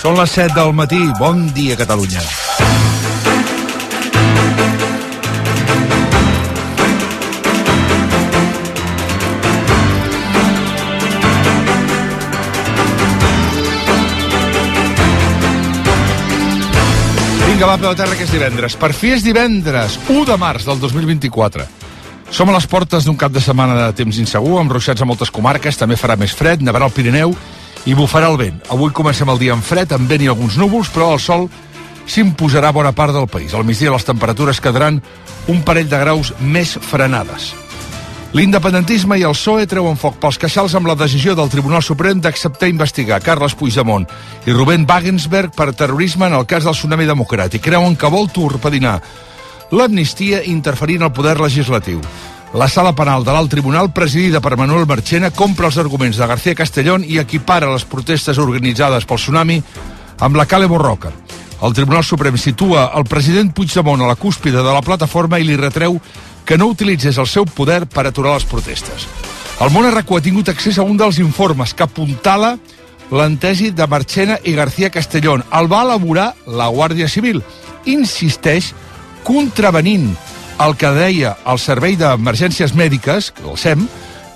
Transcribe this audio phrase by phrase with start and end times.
[0.00, 0.98] Són les 7 del matí.
[1.18, 2.22] Bon dia, Catalunya.
[17.44, 18.78] Vinga, va, peu a terra, que és divendres.
[18.80, 21.68] Per fi és divendres, 1 de març del 2024.
[22.32, 25.28] Som a les portes d'un cap de setmana de temps insegur, amb ruixats a moltes
[25.28, 27.36] comarques, també farà més fred, nevarà el Pirineu
[27.86, 28.60] i bufarà el vent.
[28.70, 31.48] Avui comencem el dia amb fred, amb vent i alguns núvols, però el sol
[32.10, 33.54] s'imposarà bona part del país.
[33.54, 35.00] Al migdia les temperatures quedaran
[35.48, 37.52] un parell de graus més frenades.
[38.30, 42.68] L'independentisme i el PSOE treuen foc pels queixals amb la decisió del Tribunal Suprem d'acceptar
[42.70, 44.06] investigar Carles Puigdemont
[44.46, 47.64] i Rubén Wagensberg per terrorisme en el cas del tsunami democràtic.
[47.64, 49.00] Creuen que vol torpedinar
[49.74, 51.98] l'amnistia interferint al poder legislatiu.
[52.52, 56.56] La sala penal de l'alt tribunal, presidida per Manuel Marchena, compra els arguments de García
[56.58, 59.60] Castellón i equipara les protestes organitzades pel tsunami
[60.18, 61.12] amb la Cale Borroca.
[61.62, 65.58] El Tribunal Suprem situa el president Puigdemont a la cúspide de la plataforma i li
[65.60, 66.00] retreu
[66.44, 69.06] que no utilitzés el seu poder per aturar les protestes.
[69.62, 72.56] El món arracó ha tingut accés a un dels informes que apuntala
[73.14, 75.44] l'entesi de Marchena i García Castellón.
[75.54, 77.44] El va elaborar la Guàrdia Civil.
[77.86, 78.72] Insisteix
[79.22, 80.10] contravenint
[80.60, 83.86] el que deia el Servei d'Emergències Mèdiques, el SEM,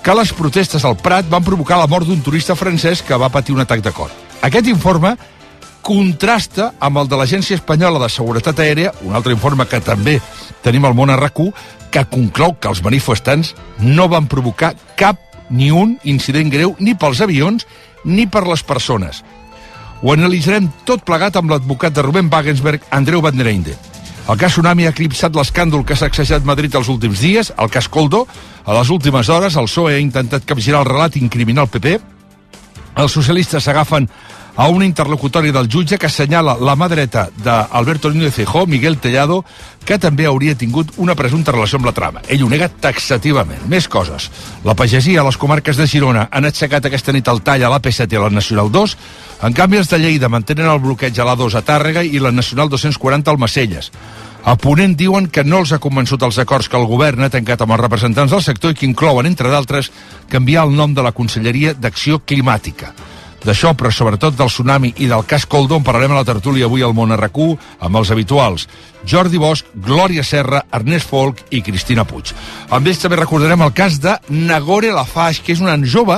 [0.05, 3.55] que les protestes al Prat van provocar la mort d'un turista francès que va patir
[3.55, 4.11] un atac de cor.
[4.45, 5.15] Aquest informe
[5.85, 10.17] contrasta amb el de l'Agència Espanyola de Seguretat Aèria, un altre informe que també
[10.65, 11.37] tenim al món a rac
[11.91, 17.21] que conclou que els manifestants no van provocar cap ni un incident greu ni pels
[17.21, 17.67] avions
[18.03, 19.23] ni per les persones.
[20.01, 23.94] Ho analitzarem tot plegat amb l'advocat de Rubén Wagensberg, Andreu Van der Einde.
[24.25, 27.85] El cas Tsunami ha eclipsat l'escàndol que s'ha sacsejat Madrid els últims dies, el cas
[27.93, 28.23] Coldo.
[28.65, 31.99] A les últimes hores, el PSOE ha intentat capgirar el relat i incriminar el PP.
[32.97, 34.09] Els socialistes s'agafen
[34.55, 39.43] a un interlocutori del jutge que assenyala la mà dreta d'Alberto Núñez Feijóo, Miguel Tellado,
[39.85, 42.21] que també hauria tingut una presumpta relació amb la trama.
[42.29, 43.67] Ell ho nega taxativament.
[43.67, 44.29] Més coses.
[44.63, 48.15] La pagesia a les comarques de Girona han aixecat aquesta nit el tall a l'AP7
[48.15, 48.97] i a la Nacional 2.
[49.43, 52.71] En canvi, els de Lleida mantenen el bloqueig a l'A2 a Tàrrega i la Nacional
[52.71, 53.91] 240 al Macelles.
[54.45, 57.63] A Ponent diuen que no els ha convençut els acords que el govern ha tancat
[57.65, 59.91] amb els representants del sector i que inclouen, entre d'altres,
[60.29, 62.93] canviar el nom de la Conselleria d'Acció Climàtica.
[63.45, 66.81] D'això, però sobretot del tsunami i del cas Coldo, en parlarem a la tertúlia avui
[66.81, 67.51] al Món RQ
[67.85, 68.65] amb els habituals.
[69.05, 72.33] Jordi Bosch, Glòria Serra, Ernest Folk i Cristina Puig.
[72.73, 76.17] Amb ells també recordarem el cas de Nagore Lafaix, que és una jove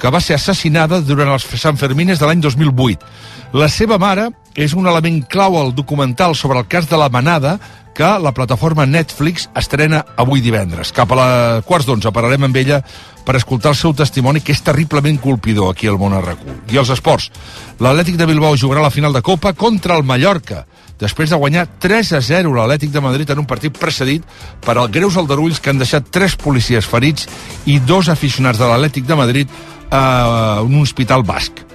[0.00, 3.04] que va ser assassinada durant els Sant Fermines de l'any 2008.
[3.52, 7.58] La seva mare és un element clau al documental sobre el cas de la manada
[7.94, 10.92] que la plataforma Netflix estrena avui divendres.
[10.92, 11.28] Cap a la
[11.64, 12.80] quarts d'onze parlarem amb ella
[13.24, 16.48] per escoltar el seu testimoni, que és terriblement colpidor aquí al món arracú.
[16.72, 17.30] I els esports.
[17.78, 20.64] L'Atlètic de Bilbao jugarà la final de Copa contra el Mallorca,
[20.98, 24.24] després de guanyar 3 a 0 l'Atlètic de Madrid en un partit precedit
[24.64, 27.28] per als greus aldarulls que han deixat tres policies ferits
[27.66, 31.71] i dos aficionats de l'Atlètic de Madrid a un hospital basc.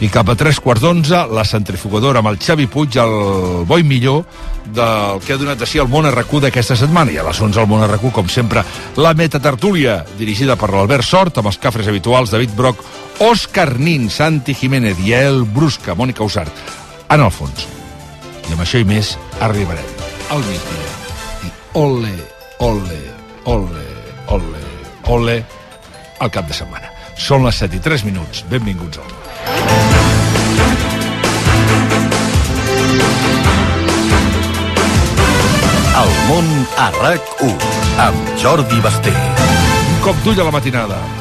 [0.00, 4.22] I cap a tres quarts d'onze, la centrifugadora amb el Xavi Puig, el boi millor
[4.72, 7.12] del que ha donat si el món arracú d'aquesta setmana.
[7.12, 8.64] I a les 11 al món arracú, com sempre,
[8.96, 12.80] la metatertúlia, dirigida per l'Albert Sort, amb els cafres habituals, David Broc,
[13.20, 16.64] Òscar Nin, Santi Jiménez, Yael Brusca, Mònica Usart.
[17.10, 17.68] En el fons.
[18.48, 20.00] I amb això i més arribarem
[20.30, 20.92] al migdia.
[21.44, 22.14] I ole,
[22.58, 23.00] ole,
[23.44, 23.86] ole,
[24.28, 24.64] ole,
[25.08, 25.44] ole,
[26.20, 26.94] al cap de setmana.
[27.20, 28.44] Són les 7 i 3 minuts.
[28.48, 29.89] Benvinguts al món.
[36.40, 37.52] Món a RAC1
[38.00, 39.12] amb Jordi Basté.
[39.12, 41.19] Un cop d'ull a la matinada.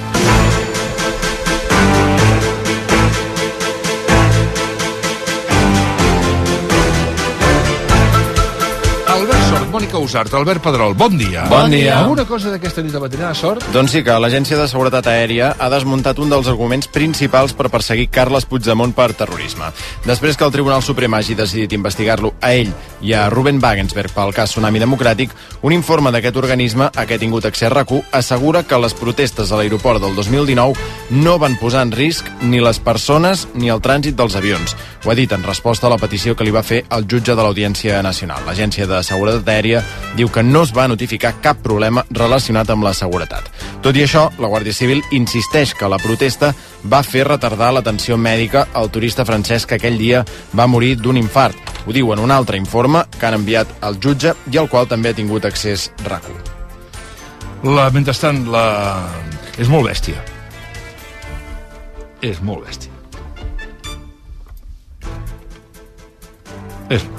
[10.00, 11.44] Sort, Mònica Usart, Albert Pedrol, bon dia.
[11.50, 12.00] Bon dia.
[12.00, 13.64] Alguna cosa d'aquesta nit de matinada, Sort?
[13.74, 18.08] Doncs sí que l'Agència de Seguretat Aèria ha desmuntat un dels arguments principals per perseguir
[18.10, 19.72] Carles Puigdemont per terrorisme.
[20.06, 22.72] Després que el Tribunal Suprem hagi decidit investigar-lo a ell
[23.02, 27.22] i a Ruben Wagensberg pel cas Tsunami Democràtic, un informe d'aquest organisme, a què ha
[27.22, 30.80] tingut accés RAC1, assegura que les protestes a l'aeroport del 2019
[31.12, 34.76] no van posar en risc ni les persones ni el trànsit dels avions.
[35.06, 37.44] Ho ha dit en resposta a la petició que li va fer el jutge de
[37.44, 38.44] l'Audiència Nacional.
[38.48, 39.84] L'Agència de Seguretat Aèria
[40.18, 43.50] diu que no es va notificar cap problema relacionat amb la seguretat.
[43.84, 46.52] Tot i això, la Guàrdia Civil insisteix que la protesta
[46.92, 50.24] va fer retardar l'atenció mèdica al turista francès que aquell dia
[50.56, 51.58] va morir d'un infart.
[51.88, 55.14] Ho diu en un altre informe que han enviat al jutge i al qual també
[55.14, 56.56] ha tingut accés RAC1.
[57.76, 58.66] La, mentrestant, la...
[59.58, 60.24] és molt bèstia.
[62.22, 62.96] És molt bèstia.
[66.90, 67.19] És modest.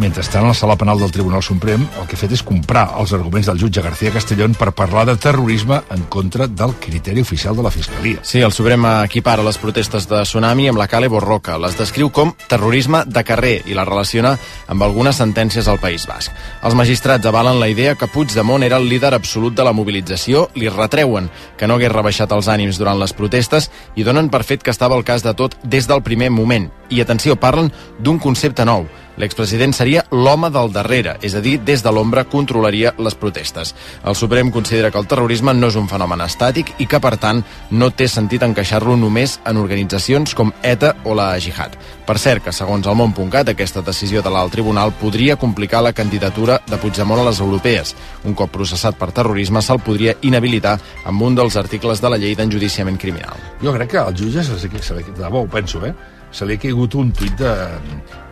[0.00, 3.50] Mentrestant, la sala penal del Tribunal Suprem el que ha fet és comprar els arguments
[3.50, 7.70] del jutge García Castellón per parlar de terrorisme en contra del criteri oficial de la
[7.70, 8.22] Fiscalia.
[8.24, 11.58] Sí, el Suprem equipara les protestes de Tsunami amb la Cale Borroca.
[11.60, 14.32] Les descriu com terrorisme de carrer i la relaciona
[14.72, 16.32] amb algunes sentències al País Basc.
[16.64, 20.72] Els magistrats avalen la idea que Puigdemont era el líder absolut de la mobilització, li
[20.72, 21.28] retreuen
[21.60, 23.68] que no hagués rebaixat els ànims durant les protestes
[24.00, 26.70] i donen per fet que estava al cas de tot des del primer moment.
[26.88, 27.68] I atenció, parlen
[28.00, 28.88] d'un concepte nou,
[29.18, 33.74] L'expresident seria l'home del darrere, és a dir, des de l'ombra controlaria les protestes.
[34.04, 37.42] El Suprem considera que el terrorisme no és un fenomen estàtic i que, per tant,
[37.70, 41.76] no té sentit encaixar-lo només en organitzacions com ETA o la Jihad.
[42.06, 46.60] Per cert, que segons el món.cat, aquesta decisió de l'alt tribunal podria complicar la candidatura
[46.66, 47.94] de Puigdemont a les europees.
[48.24, 52.34] Un cop processat per terrorisme, se'l podria inhabilitar amb un dels articles de la llei
[52.38, 53.36] d'enjudiciament criminal.
[53.62, 55.94] Jo crec que el jutge, se li, se li, de debò, ho penso, eh?
[56.30, 57.52] Se li ha caigut un tuit de,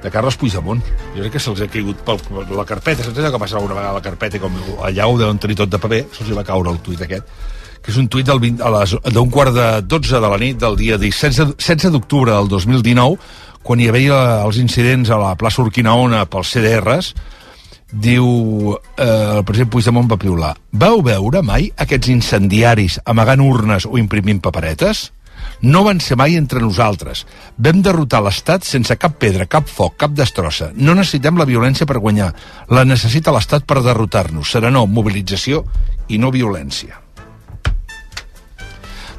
[0.03, 0.83] de Carles Puigdemont.
[1.15, 2.19] Jo crec que se'ls ha caigut per
[2.55, 4.55] la carpeta, saps allò que passa alguna vegada a la carpeta, com
[4.87, 7.33] allà ho deuen tenir tot de paper, se'ls va caure el tuit aquest,
[7.83, 11.95] que és un tuit d'un quart de 12 de la nit del dia 16, 16
[11.95, 13.19] d'octubre del 2019,
[13.63, 17.13] quan hi havia els incidents a la plaça Urquinaona pels CDRs,
[17.89, 18.27] diu
[19.01, 24.43] eh, el president Puigdemont va piular vau veure mai aquests incendiaris amagant urnes o imprimint
[24.45, 25.09] paperetes?
[25.63, 27.25] No van ser mai entre nosaltres.
[27.59, 30.71] Vam derrotar l'Estat sense cap pedra, cap foc, cap destrossa.
[30.77, 32.31] No necessitem la violència per guanyar.
[32.71, 34.55] La necessita l'Estat per derrotar-nos.
[34.55, 35.65] Serenor, mobilització
[36.09, 37.08] i no violència.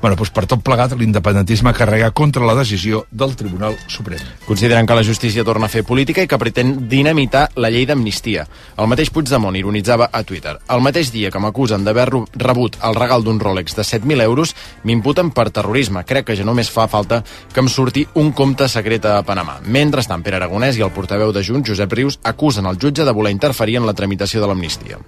[0.01, 4.21] Bueno, doncs per tot plegat, l'independentisme carrega contra la decisió del Tribunal Suprem.
[4.45, 8.45] Consideren que la justícia torna a fer política i que pretén dinamitar la llei d'amnistia.
[8.79, 10.55] El mateix Puigdemont ironitzava a Twitter.
[10.71, 14.55] El mateix dia que m'acusen d'haver rebut el regal d'un Rolex de 7.000 euros,
[14.87, 16.05] m'imputen per terrorisme.
[16.07, 17.19] Crec que ja només fa falta
[17.53, 19.59] que em surti un compte secret a Panamà.
[19.67, 23.35] Mentrestant, Pere Aragonès i el portaveu de Junts, Josep Rius, acusen el jutge de voler
[23.35, 25.03] interferir en la tramitació de l'amnistia.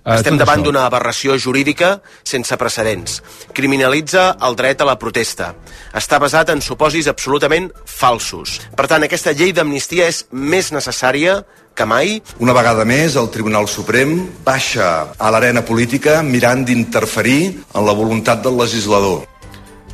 [0.00, 3.18] Uh, Estem davant d'una aberració jurídica sense precedents.
[3.52, 5.52] Criminalitza el dret a la protesta.
[5.92, 8.56] Està basat en supòsits absolutament falsos.
[8.76, 11.42] Per tant, aquesta llei d'amnistia és més necessària
[11.76, 12.16] que mai.
[12.40, 17.42] Una vegada més, el Tribunal Suprem baixa a l'arena política mirant d'interferir
[17.74, 19.26] en la voluntat del legislador.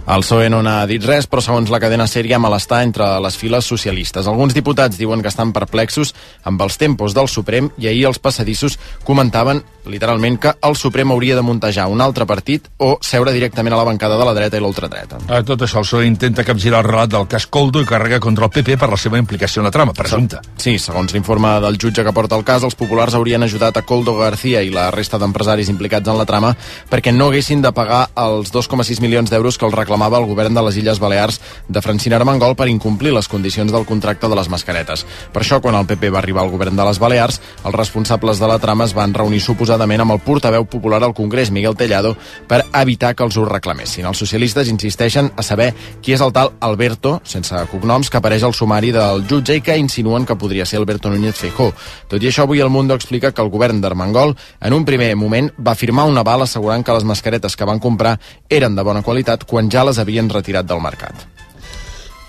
[0.06, 3.66] El PSOE no n'ha dit res, però segons la cadena sèria malestar entre les files
[3.66, 4.28] socialistes.
[4.30, 6.12] Alguns diputats diuen que estan perplexos
[6.46, 11.36] amb els tempos del Suprem i ahir els passadissos comentaven literalment que el Suprem hauria
[11.36, 14.62] de muntejar un altre partit o seure directament a la bancada de la dreta i
[14.62, 15.20] l'ultradreta.
[15.28, 18.46] A tot això, el PSOE intenta capgirar el relat del cas Coldo i carrega contra
[18.46, 20.42] el PP per la seva implicació en la trama, presumpta.
[20.60, 24.16] Sí, segons l'informe del jutge que porta el cas, els populars haurien ajudat a Coldo
[24.18, 26.54] García i la resta d'empresaris implicats en la trama
[26.90, 30.64] perquè no haguessin de pagar els 2,6 milions d'euros que els reclamava el govern de
[30.66, 35.06] les Illes Balears de Francina Armengol per incomplir les condicions del contracte de les mascaretes.
[35.32, 38.50] Per això, quan el PP va arribar al govern de les Balears, els responsables de
[38.50, 39.40] la trama es van reunir
[39.76, 42.16] suposadament amb el portaveu popular al Congrés, Miguel Tellado,
[42.48, 44.06] per evitar que els ho reclamessin.
[44.06, 48.54] Els socialistes insisteixen a saber qui és el tal Alberto, sense cognoms, que apareix al
[48.54, 51.72] sumari del jutge i que insinuen que podria ser Alberto Núñez Feijó.
[52.08, 55.52] Tot i això, avui el Mundo explica que el govern d'Armengol, en un primer moment,
[55.60, 58.18] va firmar un aval assegurant que les mascaretes que van comprar
[58.48, 61.35] eren de bona qualitat quan ja les havien retirat del mercat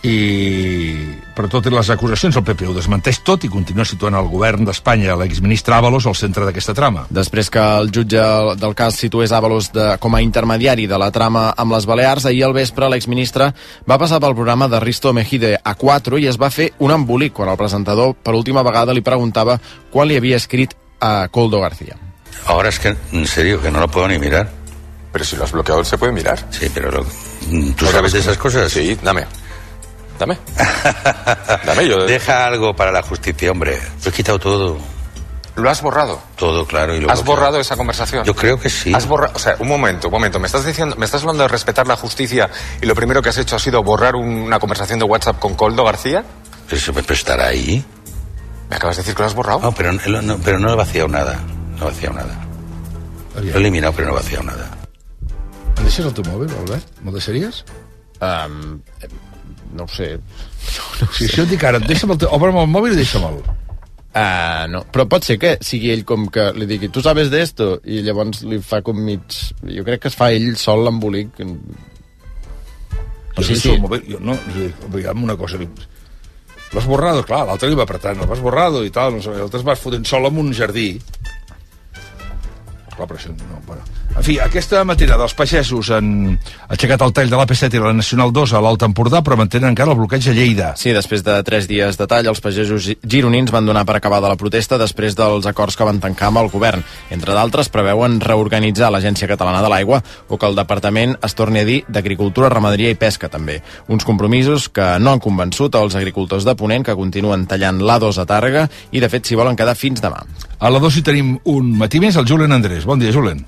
[0.06, 0.94] i
[1.36, 5.16] per totes les acusacions el PP ho desmenteix tot i continua situant el govern d'Espanya
[5.18, 7.06] l'exministre Ábalos al centre d'aquesta trama.
[7.10, 8.24] Després que el jutge
[8.62, 12.44] del cas situés Ábalos de, com a intermediari de la trama amb les Balears, ahir
[12.46, 13.52] al vespre l'exministre
[13.90, 17.34] va passar pel programa de Risto Mejide a 4 i es va fer un embolic
[17.34, 19.60] quan el presentador per última vegada li preguntava
[19.92, 21.98] quan li havia escrit a Coldo García.
[22.46, 24.50] Ahora es que, en serio, que no lo puedo ni mirar.
[25.12, 26.38] Pero si lo has bloqueado, se puede mirar.
[26.52, 27.06] Sí, pero lo,
[27.76, 28.72] ¿tú sabes de esas cosas?
[28.72, 29.26] Sí, dame.
[30.20, 30.38] Dame.
[31.66, 32.06] dame yo.
[32.06, 33.80] Deja algo para la justicia, hombre.
[34.04, 34.78] Lo he quitado todo.
[35.56, 36.22] ¿Lo has borrado?
[36.36, 36.96] Todo, claro.
[36.96, 38.24] Y lo ¿Has borrado esa conversación?
[38.26, 38.94] Yo creo que sí.
[38.94, 39.34] ¿Has borrado?
[39.36, 40.40] O sea, un momento, un momento.
[40.40, 43.38] Me estás diciendo, me estás hablando de respetar la justicia y lo primero que has
[43.38, 46.24] hecho ha sido borrar una conversación de WhatsApp con Coldo García.
[46.70, 47.84] Pero, pero estará ahí.
[48.70, 49.60] ¿Me acabas de decir que lo has borrado?
[49.62, 51.40] No, pero no, pero no he vaciado nada.
[51.80, 52.40] No he vaciado nada.
[53.36, 54.70] Lo he eliminado, pero no he vaciado nada.
[55.84, 56.88] Deixes el mòbil, Albert?
[57.02, 57.64] Me'l deixaries?
[58.22, 58.82] Um,
[59.78, 60.16] no ho sé.
[60.68, 61.28] No, no si sé.
[61.30, 62.30] això et dic ara, deixa'm el teu...
[62.36, 63.38] Obre'm el mòbil i deixa'm-el.
[64.18, 67.68] Uh, no, però pot ser que sigui ell com que li digui tu sabes d'esto
[67.86, 71.46] i llavors li fa com mig jo crec que es fa ell sol l'embolic jo
[73.44, 73.76] sí, sí.
[73.76, 78.42] El mòbil, jo no, digue'm una cosa l'has borrado, clar, l'altre li va apretant l'has
[78.42, 80.90] borrado i tal, no sé, l'altre es va fotent sol en un jardí
[82.98, 83.84] Clar, però això no, bueno.
[84.18, 86.08] En fi, aquesta matinada els pagesos han
[86.74, 89.94] aixecat el tall de l'AP7 i la Nacional 2 a l'Alt Empordà, però mantenen encara
[89.94, 90.72] el bloqueig a Lleida.
[90.82, 94.40] Sí, després de tres dies de tall, els pagesos gironins van donar per acabada la
[94.40, 96.82] protesta després dels acords que van tancar amb el govern.
[97.14, 101.70] Entre d'altres, preveuen reorganitzar l'Agència Catalana de l'Aigua o que el departament es torni a
[101.70, 103.60] dir d'Agricultura, Ramaderia i Pesca, també.
[103.94, 108.26] Uns compromisos que no han convençut els agricultors de Ponent, que continuen tallant l'A2 a
[108.26, 110.26] Tàrrega i, de fet, s'hi volen quedar fins demà.
[110.58, 112.87] A la 2 hi tenim un matí més, el Julen Andrés.
[112.88, 113.44] Bon dia, Julen.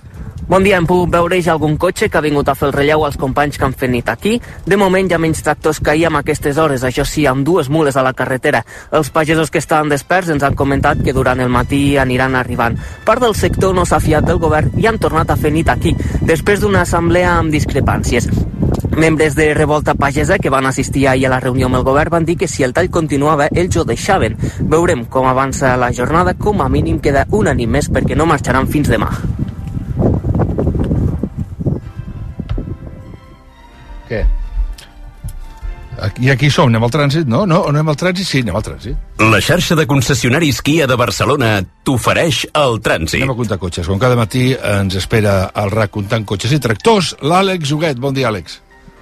[0.49, 3.05] Bon dia, hem pogut veure ja algun cotxe que ha vingut a fer el relleu
[3.05, 4.33] als companys que han fet nit aquí.
[4.67, 7.69] De moment hi ha menys tractors que hi ha aquestes hores, això sí, amb dues
[7.71, 8.65] mules a la carretera.
[8.91, 12.75] Els pagesos que estaven desperts ens han comentat que durant el matí aniran arribant.
[13.07, 15.95] Part del sector no s'ha fiat del govern i han tornat a fer nit aquí,
[16.19, 18.27] després d'una assemblea amb discrepàncies.
[18.99, 22.25] Membres de Revolta Pagesa que van assistir ahir a la reunió amb el govern van
[22.27, 24.35] dir que si el tall continuava ells ho deixaven.
[24.59, 28.67] Veurem com avança la jornada, com a mínim queda un any més perquè no marxaran
[28.67, 29.07] fins demà.
[34.11, 34.25] Què?
[36.19, 37.27] I aquí som, anem al trànsit?
[37.27, 38.27] No, no, anem al trànsit?
[38.27, 38.99] Sí, anem al trànsit.
[39.23, 43.23] La xarxa de concessionaris Kia de Barcelona t'ofereix el trànsit.
[43.23, 43.87] Anem a comptar cotxes.
[43.87, 47.99] Com cada matí ens espera el RAC comptant cotxes i tractors, l'Àlex Huguet.
[47.99, 48.59] Bon dia, Àlex.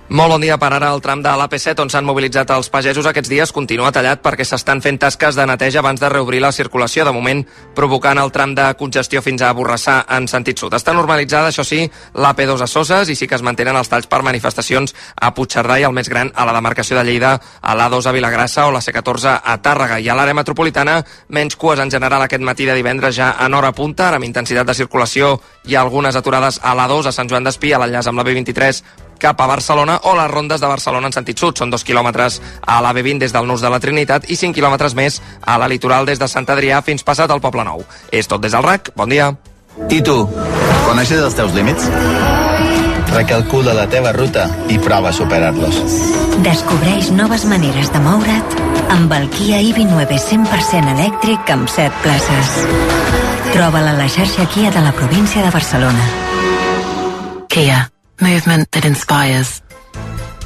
[0.09, 0.93] Molt bon dia per ara.
[0.95, 4.79] El tram de l'AP7 on s'han mobilitzat els pagesos aquests dies continua tallat perquè s'estan
[4.79, 7.41] fent tasques de neteja abans de reobrir la circulació, de moment
[7.75, 10.71] provocant el tram de congestió fins a Borrassà en sentit sud.
[10.79, 11.81] Està normalitzada, això sí,
[12.15, 15.83] l'AP2 a Soses i sí que es mantenen els talls per manifestacions a Puigcerdà i
[15.83, 19.41] el més gran a la demarcació de Lleida, a l'A2 a Vilagrassa o la C14
[19.43, 19.99] a Tàrrega.
[19.99, 23.73] I a l'àrea metropolitana, menys cues en general aquest matí de divendres ja en hora
[23.75, 25.35] punta, ara amb intensitat de circulació
[25.67, 29.41] i algunes aturades a l'A2 a Sant Joan d'Espí, a l'enllaç amb la B23 cap
[29.41, 31.57] a Barcelona o les rondes de Barcelona en sentit sud.
[31.57, 34.95] Són dos quilòmetres a la B20 des del Nus de la Trinitat i 5 quilòmetres
[34.95, 37.85] més a la litoral des de Sant Adrià fins passat al Poble Nou.
[38.11, 38.91] És tot des del RAC.
[38.95, 39.33] Bon dia.
[39.89, 40.23] I tu,
[40.87, 41.85] coneixes els teus límits?
[43.13, 45.77] Recalcula la teva ruta i prova a superar-los.
[46.45, 48.57] Descobreix noves maneres de moure't
[48.93, 52.55] amb el Kia EV9 100% elèctric amb 7 places.
[53.53, 56.09] Troba-la a la xarxa Kia de la província de Barcelona.
[57.47, 57.87] Kia.
[58.19, 59.61] Movement that inspires.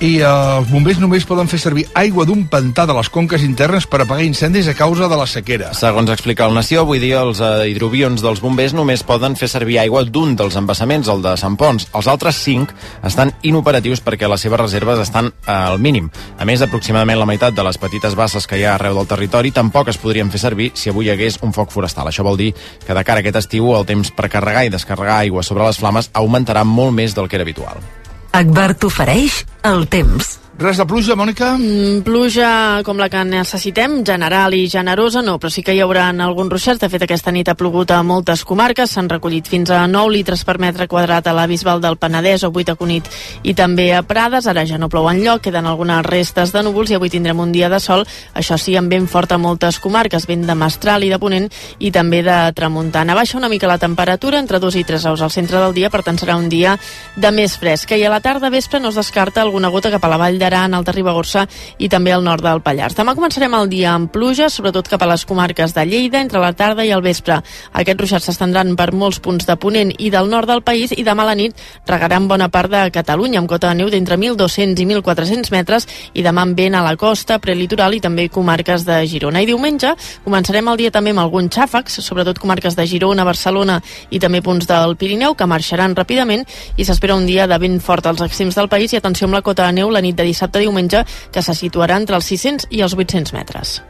[0.02, 3.86] I eh, els bombers només poden fer servir aigua d'un pantà de les conques internes
[3.86, 5.76] per apagar incendis a causa de la sequera.
[5.78, 9.78] Segons explica el Nació, avui dia els eh, hidroavions dels bombers només poden fer servir
[9.78, 11.86] aigua d'un dels embassaments, el de Sant Pons.
[11.94, 12.74] Els altres cinc
[13.06, 16.10] estan inoperatius perquè les seves reserves estan eh, al mínim.
[16.42, 19.54] A més, aproximadament la meitat de les petites basses que hi ha arreu del territori
[19.54, 22.10] tampoc es podrien fer servir si avui hi hagués un foc forestal.
[22.10, 25.22] Això vol dir que de cara a aquest estiu el temps per carregar i descarregar
[25.22, 28.01] aigua sobre les flames augmentarà molt més del que era habitual.
[28.32, 30.41] Agbar t'ofereix el temps.
[30.62, 31.56] Res de pluja, Mònica?
[31.58, 36.04] Mm, pluja com la que necessitem, general i generosa, no, però sí que hi haurà
[36.12, 36.78] alguns ruixats.
[36.84, 40.44] De fet, aquesta nit ha plogut a moltes comarques, s'han recollit fins a 9 litres
[40.46, 43.10] per metre quadrat a la Bisbal del Penedès o 8 a Cunit
[43.42, 44.46] i també a Prades.
[44.46, 47.52] Ara ja no plou en lloc, queden algunes restes de núvols i avui tindrem un
[47.52, 51.10] dia de sol, això sí, amb vent fort a moltes comarques, vent de mestral i
[51.10, 51.50] de ponent
[51.80, 53.18] i també de tramuntana.
[53.18, 56.04] Baixa una mica la temperatura, entre 2 i 3 graus al centre del dia, per
[56.04, 56.78] tant serà un dia
[57.16, 57.98] de més fresc.
[57.98, 60.76] I a la tarda vespre no es descarta alguna gota cap a la vall d'Aran,
[60.76, 61.46] Alta Ribagorça
[61.80, 62.98] i també al nord del Pallars.
[62.98, 66.52] Demà començarem el dia amb pluja, sobretot cap a les comarques de Lleida, entre la
[66.54, 67.40] tarda i el vespre.
[67.72, 71.24] Aquests ruixats s'estendran per molts punts de Ponent i del nord del país i demà
[71.24, 71.56] a la nit
[71.88, 76.26] regaran bona part de Catalunya amb cota de neu d'entre 1.200 i 1.400 metres i
[76.26, 79.42] demà amb vent a la costa, prelitoral i també comarques de Girona.
[79.42, 79.94] I diumenge
[80.26, 83.80] començarem el dia també amb alguns xàfecs, sobretot comarques de Girona, Barcelona
[84.10, 86.46] i també punts del Pirineu que marxaran ràpidament
[86.78, 89.46] i s'espera un dia de vent fort als extrems del país i atenció amb la
[89.46, 92.70] cota de neu la nit de dissabte a diumenge que se situarà entre els 600
[92.72, 93.82] i els 800 metres.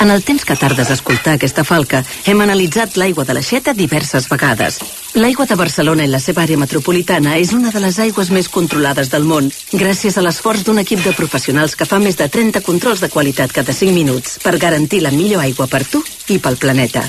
[0.00, 4.26] En el temps que tardes a escoltar aquesta falca, hem analitzat l'aigua de l'aixeta diverses
[4.30, 4.80] vegades.
[5.14, 9.12] L'aigua de Barcelona i la seva àrea metropolitana és una de les aigües més controlades
[9.12, 13.04] del món, gràcies a l'esforç d'un equip de professionals que fa més de 30 controls
[13.04, 17.04] de qualitat cada 5 minuts per garantir la millor aigua per tu i pel planeta.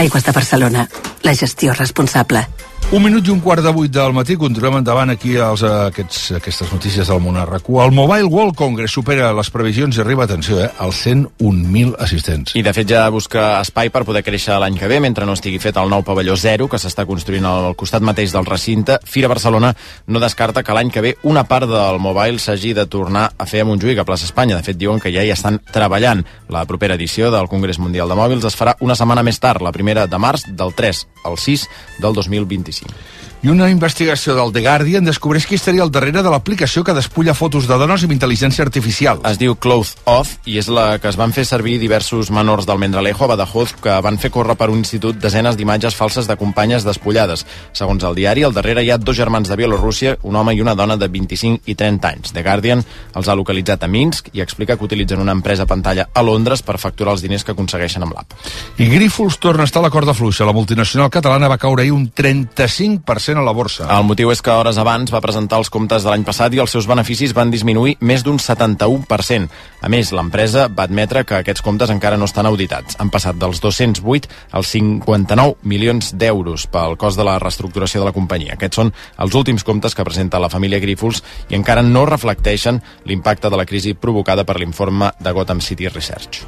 [0.00, 0.88] Aigües de Barcelona,
[1.22, 2.48] la gestió responsable.
[2.92, 6.68] Un minut i un quart de vuit del matí, continuem endavant aquí als, aquests, aquestes
[6.70, 7.80] notícies del món RAC1.
[7.82, 12.52] El Mobile World Congress supera les previsions i arriba, atenció, eh, als 101.000 assistents.
[12.54, 15.58] I de fet ja busca espai per poder créixer l'any que ve, mentre no estigui
[15.58, 19.00] fet el nou pavelló zero, que s'està construint al costat mateix del recinte.
[19.08, 19.72] Fira Barcelona
[20.06, 23.64] no descarta que l'any que ve una part del Mobile s'hagi de tornar a fer
[23.64, 24.60] a Montjuïc, a plaça Espanya.
[24.60, 26.22] De fet, diuen que ja hi estan treballant.
[26.52, 29.72] La propera edició del Congrés Mundial de Mòbils es farà una setmana més tard, la
[29.72, 32.73] primera de març, del 3 al 6 del 2025.
[32.82, 33.33] amazing.
[33.44, 37.34] I una investigació del The Guardian descobreix qui estaria al darrere de l'aplicació que despulla
[37.36, 39.18] fotos de dones amb intel·ligència artificial.
[39.28, 42.80] Es diu Cloth Off i és la que es van fer servir diversos menors del
[42.80, 46.86] Mendralejo a Badajoz que van fer córrer per un institut desenes d'imatges falses de companyes
[46.88, 47.44] despullades.
[47.76, 50.72] Segons el diari, al darrere hi ha dos germans de Bielorússia, un home i una
[50.74, 52.32] dona de 25 i 30 anys.
[52.32, 52.80] The Guardian
[53.12, 56.78] els ha localitzat a Minsk i explica que utilitzen una empresa pantalla a Londres per
[56.80, 58.32] facturar els diners que aconsegueixen amb l'app.
[58.80, 60.48] I Grífols torna a estar a la corda fluixa.
[60.48, 63.86] La multinacional catalana va caure ahir un 35% a la borsa.
[63.90, 66.72] El motiu és que hores abans va presentar els comptes de l'any passat i els
[66.74, 69.48] seus beneficis van disminuir més d'un 71%.
[69.84, 72.98] A més, l'empresa va admetre que aquests comptes encara no estan auditats.
[72.98, 78.16] Han passat dels 208 als 59 milions d'euros pel cost de la reestructuració de la
[78.16, 78.54] companyia.
[78.58, 83.50] Aquests són els últims comptes que presenta la família Grífols i encara no reflecteixen l'impacte
[83.50, 86.44] de la crisi provocada per l'informe de Gotham City Research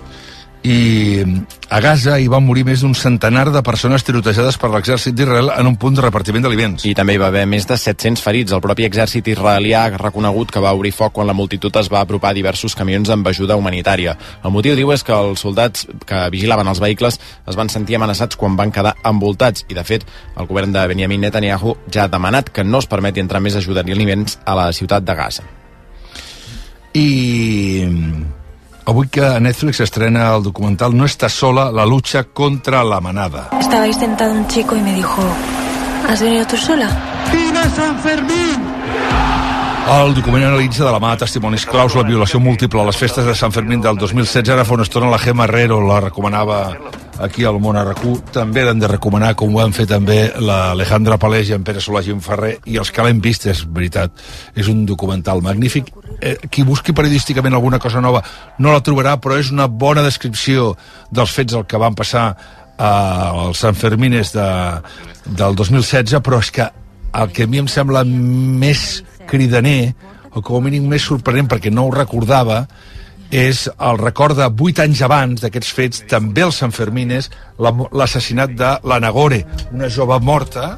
[0.66, 1.22] i
[1.70, 5.68] a Gaza hi van morir més d'un centenar de persones tirotejades per l'exèrcit d'Israel en
[5.70, 6.86] un punt de repartiment d'aliments.
[6.88, 8.54] I també hi va haver més de 700 ferits.
[8.54, 12.00] El propi exèrcit israelià ha reconegut que va obrir foc quan la multitud es va
[12.02, 14.16] apropar a diversos camions amb ajuda humanitària.
[14.42, 18.38] El motiu, diu, és que els soldats que vigilaven els vehicles es van sentir amenaçats
[18.38, 22.50] quan van quedar envoltats i, de fet, el govern de Benjamin Netanyahu ja ha demanat
[22.50, 25.46] que no es permeti entrar més ajuda ni aliments a la ciutat de Gaza.
[26.96, 27.06] I
[28.86, 33.50] Avui que a Netflix estrena el documental No está sola, la lucha contra la manada.
[33.58, 35.22] Estaba ahí sentado un chico y me dijo,
[36.08, 36.88] ¿has venido tú sola?
[37.32, 38.62] ¡Viva San Fermín!
[39.88, 43.26] El document analitza de la mà de testimonis claus la violació múltiple a les festes
[43.26, 44.48] de Sant Fermín del 2016.
[44.54, 46.76] Ara fa una estona la Gemma Herrero la recomanava
[47.22, 48.32] aquí al món RQ.
[48.34, 52.02] També l'hem de recomanar, com ho han fet també l'Alejandra Paleix i en Pere Solà
[52.04, 54.12] i Ferrer, i els que l'hem vist, és veritat.
[54.54, 55.92] És un documental magnífic.
[56.20, 58.22] Eh, qui busqui periodísticament alguna cosa nova
[58.58, 60.74] no la trobarà, però és una bona descripció
[61.10, 64.48] dels fets el que van passar eh, als Sant Fermines de,
[65.26, 66.70] del 2016, però és que
[67.16, 69.94] el que a mi em sembla més cridaner,
[70.36, 72.66] o com a mínim més sorprenent perquè no ho recordava,
[73.30, 79.00] és el record de 8 anys abans d'aquests fets, també els Sanfermines, l'assassinat de la
[79.02, 80.76] Nagore, una jove morta,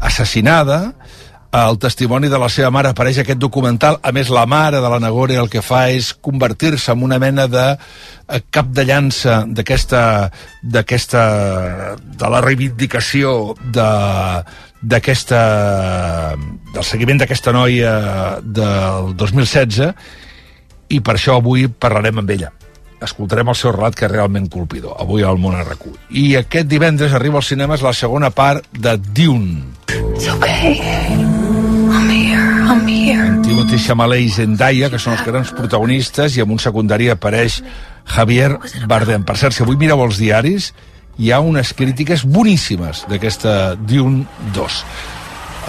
[0.00, 0.80] assassinada,
[1.50, 3.98] el testimoni de la seva mare apareix aquest documental.
[4.06, 7.48] A més, la mare de la Nagore el que fa és convertir-se en una mena
[7.50, 10.02] de eh, cap de llança d'aquesta
[10.62, 11.24] d'aquesta
[11.98, 13.90] de la reivindicació de
[14.80, 15.40] d'aquesta
[16.72, 19.90] del seguiment d'aquesta noia del 2016
[20.90, 22.52] i per això avui parlarem amb ella
[23.00, 27.16] escoltarem el seu relat que és realment colpidor avui al món RQ i aquest divendres
[27.16, 29.70] arriba als cinemes la segona part de Dune
[30.20, 30.76] It's okay.
[31.90, 32.44] I'm here.
[32.68, 33.24] I'm here.
[33.40, 37.62] Timothy Chalamet i Zendaya, que són els grans protagonistes, i en un secundari apareix
[38.04, 38.50] Javier
[38.90, 39.24] Bardem.
[39.24, 40.74] Per cert, si avui mireu els diaris,
[41.16, 44.78] hi ha unes crítiques boníssimes d'aquesta Dune 2.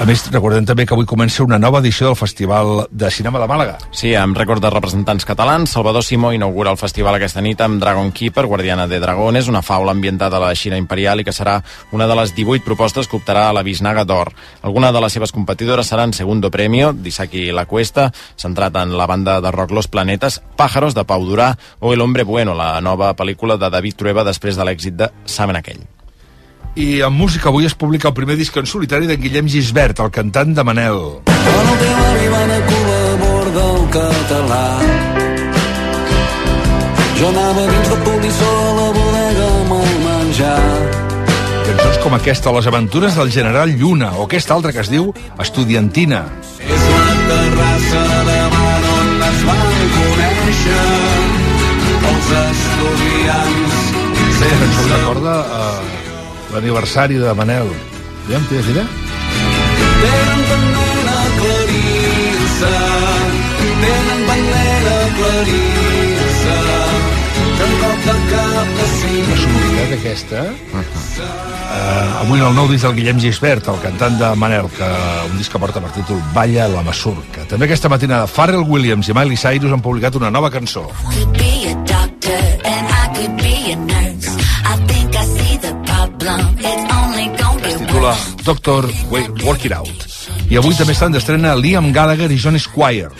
[0.01, 3.45] A més, recordem també que avui comença una nova edició del Festival de Cinema de
[3.45, 3.75] Màlaga.
[3.93, 8.09] Sí, amb rècord de representants catalans, Salvador Simó inaugura el festival aquesta nit amb Dragon
[8.09, 11.59] Keeper, Guardiana de Dragones, una faula ambientada a la Xina imperial i que serà
[11.93, 14.33] una de les 18 propostes que optarà a la Bisnaga d'Or.
[14.63, 18.09] Alguna de les seves competidores seran Segundo Premio, d'Isaki La Cuesta,
[18.41, 22.23] centrat en la banda de rock Los Planetes, Pájaros, de Pau Durà, o El Hombre
[22.25, 25.85] Bueno, la nova pel·lícula de David Trueba després de l'èxit de Saben aquell.
[26.75, 30.12] I en música avui es publica el primer disc en solitari de Guillem Gisbert, el
[30.12, 30.99] cantant de Manel.
[31.27, 34.65] Quan el teu va a Cuba a bord del català
[37.19, 40.55] Jo anava dins de polissó a la bodega amb el menjar
[41.67, 46.23] Cançons com aquesta, Les aventures del general Lluna, o aquesta altra que es diu Estudiantina.
[46.63, 50.84] És la terrassa de mar on es van conèixer
[52.12, 53.81] els estudiants
[54.41, 55.90] Aquesta cançó recorda eh,
[56.53, 57.69] l'aniversari de Manel.
[58.25, 58.85] Aviam, tens idea?
[60.01, 62.73] Tenen bandera clarissa,
[63.81, 66.57] tenen bandera clarissa,
[67.57, 69.31] que en cop de cap de cinc...
[69.31, 70.45] La sonoritat aquesta...
[71.71, 74.89] Uh, avui en el nou disc del Guillem Gisbert, el cantant de Manel, que
[75.29, 77.45] un disc que porta per títol Balla la Masurca.
[77.47, 80.89] També aquesta matinada Pharrell Williams i Miley Cyrus han publicat una nova cançó.
[81.07, 81.61] could be
[88.43, 90.08] Doctor Work It Out.
[90.49, 93.12] I avui també estan d'estrena Liam Gallagher i John Squire.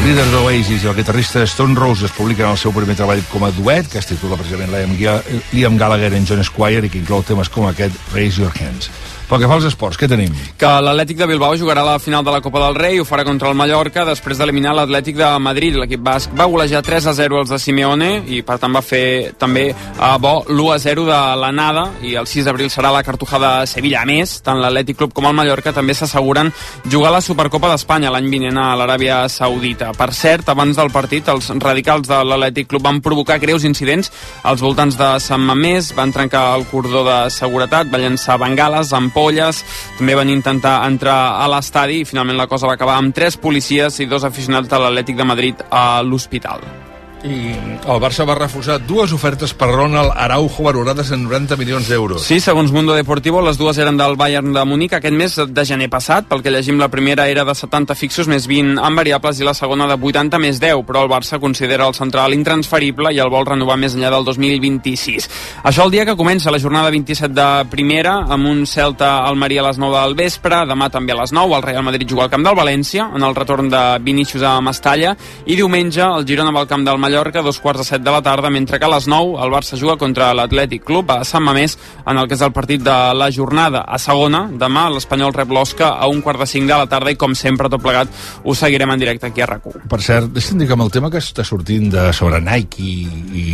[0.00, 3.50] El líder d'Oasis i el guitarrista Stone Roses publiquen el seu primer treball com a
[3.52, 5.20] duet, que es titula precisament Liam, Ga-
[5.52, 8.88] Liam Gallagher and John Squire i que inclou temes com aquest Raise Your Hands.
[9.30, 10.32] Pel que fa als esports, què tenim?
[10.58, 13.46] Que l'Atlètic de Bilbao jugarà la final de la Copa del Rei ho farà contra
[13.46, 15.76] el Mallorca després d'eliminar l'Atlètic de Madrid.
[15.78, 19.30] L'equip basc va golejar 3 a 0 els de Simeone i per tant va fer
[19.38, 23.38] també uh, bo l'1 a 0 de l'anada i el 6 d'abril serà la Cartuja
[23.38, 24.00] de Sevilla.
[24.02, 26.50] A més, tant l'Atlètic Club com el Mallorca també s'asseguren
[26.90, 29.92] jugar la Supercopa d'Espanya l'any vinent a l'Aràbia Saudita.
[29.94, 34.10] Per cert, abans del partit, els radicals de l'Atlètic Club van provocar greus incidents
[34.42, 38.90] als voltants de Sant Mamés, van trencar el cordó de seguretat, van llançar bengales,
[39.20, 39.64] ampolles,
[39.98, 44.00] també van intentar entrar a l'estadi i finalment la cosa va acabar amb tres policies
[44.00, 46.89] i dos aficionats de l'Atlètic de Madrid a l'hospital.
[47.20, 52.22] I el Barça va refusar dues ofertes per Ronald Araujo valorades en 90 milions d'euros.
[52.24, 55.90] Sí, segons Mundo Deportivo, les dues eren del Bayern de Múnich aquest mes de gener
[55.92, 56.24] passat.
[56.30, 59.52] Pel que llegim, la primera era de 70 fixos més 20 en variables i la
[59.52, 63.44] segona de 80 més 10, però el Barça considera el central intransferible i el vol
[63.48, 65.28] renovar més enllà del 2026.
[65.68, 69.60] Això el dia que comença la jornada 27 de primera, amb un Celta al Maria
[69.60, 72.32] a les 9 del vespre, demà també a les 9 el Real Madrid juga al
[72.32, 75.12] camp del València, en el retorn de Vinícius a Mestalla,
[75.44, 78.22] i diumenge el Girona va al camp del Mallorca dos quarts de set de la
[78.22, 81.74] tarda, mentre que a les 9 el Barça juga contra l'Atlètic Club a Sant Mamés
[82.06, 83.80] en el que és el partit de la jornada.
[83.82, 87.18] A segona, demà l'Espanyol rep l'Osca a un quart de cinc de la tarda i
[87.18, 90.70] com sempre tot plegat ho seguirem en directe aquí a rac Per cert, deixa'm dir
[90.70, 92.96] que amb el tema que està sortint de sobre Nike i,
[93.42, 93.46] i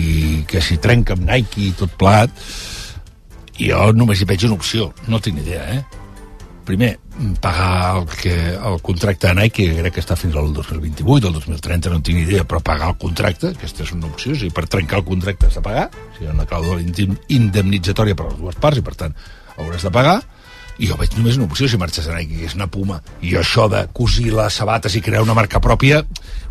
[0.51, 2.29] que si trenca amb Nike i tot plat,
[3.57, 6.05] jo només hi veig una opció, no tinc idea, eh?
[6.67, 6.99] Primer,
[7.41, 11.37] pagar el, que, el contracte de Nike, que crec que està fins al 2028, el
[11.39, 14.67] 2030, no tinc idea, però pagar el contracte, aquesta és una opció, o sigui, per
[14.67, 18.59] trencar el contracte has de pagar, o sigui, una clàusula indemnitzatòria per a les dues
[18.65, 19.15] parts, i per tant
[19.57, 20.19] hauràs de pagar,
[20.79, 22.99] i jo veig només una opció si marxes a Nike, que és una puma.
[23.25, 26.03] I això de cosir les sabates i crear una marca pròpia,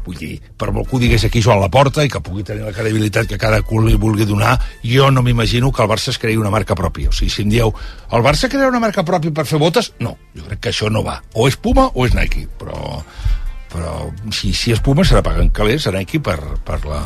[0.06, 2.74] vull dir, per molt que ho digués aquí Joan Laporta i que pugui tenir la
[2.74, 6.38] credibilitat que cada cul li vulgui donar, jo no m'imagino que el Barça es creï
[6.42, 7.14] una marca pròpia.
[7.14, 7.74] O sigui, si em dieu,
[8.12, 9.94] el Barça crea una marca pròpia per fer botes?
[10.00, 11.20] No, jo crec que això no va.
[11.34, 13.02] O és Puma o és Nike, però
[13.76, 17.02] però si, si és Puma serà pagant calés a Nike per, per, la,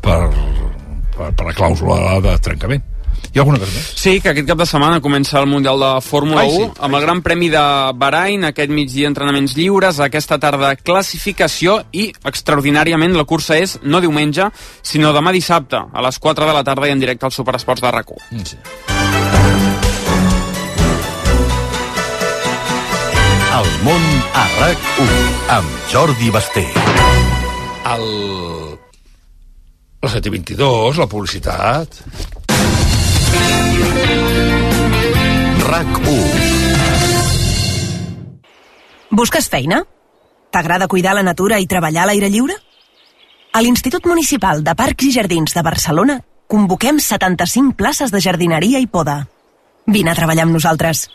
[0.00, 0.20] per,
[1.12, 2.86] per, per la clàusula de trencament.
[3.28, 3.88] Hi ha alguna cosa més?
[4.00, 6.98] Sí, que aquest cap de setmana comença el Mundial de Fórmula Ai, sí, 1 amb
[6.98, 7.64] el Gran Premi de
[8.00, 14.48] Bahrain, aquest migdia entrenaments lliures, aquesta tarda classificació i, extraordinàriament, la cursa és no diumenge,
[14.82, 17.92] sinó demà dissabte, a les 4 de la tarda i en directe al Superesports de
[17.94, 18.08] rac
[18.44, 18.56] Sí.
[23.58, 24.04] El món
[24.38, 25.14] a RAC1
[25.56, 26.64] amb Jordi Basté.
[27.92, 28.06] El...
[29.98, 32.02] El 722, la publicitat...
[35.68, 36.48] RAC1
[39.10, 39.84] Busques feina?
[40.50, 42.54] T'agrada cuidar la natura i treballar a l'aire lliure?
[43.52, 48.86] A l'Institut Municipal de Parcs i Jardins de Barcelona convoquem 75 places de jardineria i
[48.86, 49.26] poda.
[49.86, 51.08] Vine a treballar amb nosaltres.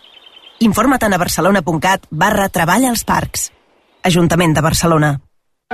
[0.60, 3.52] Informa't a barcelona.cat barra treballa als parcs.
[4.04, 5.20] Ajuntament de Barcelona.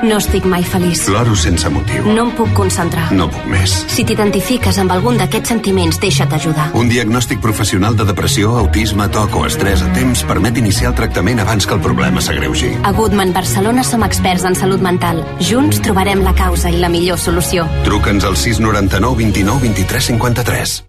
[0.04, 1.02] No estic mai feliç.
[1.10, 2.06] Ploro sense motiu.
[2.16, 3.10] No em puc concentrar.
[3.16, 3.74] No puc més.
[3.92, 6.70] Si t'identifiques amb algun d'aquests sentiments, deixa't ajudar.
[6.80, 11.44] Un diagnòstic professional de depressió, autisme, toc o estrès a temps permet iniciar el tractament
[11.44, 12.76] abans que el problema s'agreugi.
[12.84, 15.24] A Goodman Barcelona som experts en salut mental.
[15.40, 17.68] Junts trobarem la causa i la millor solució.
[17.88, 20.89] Truca'ns al 699 29 23 53.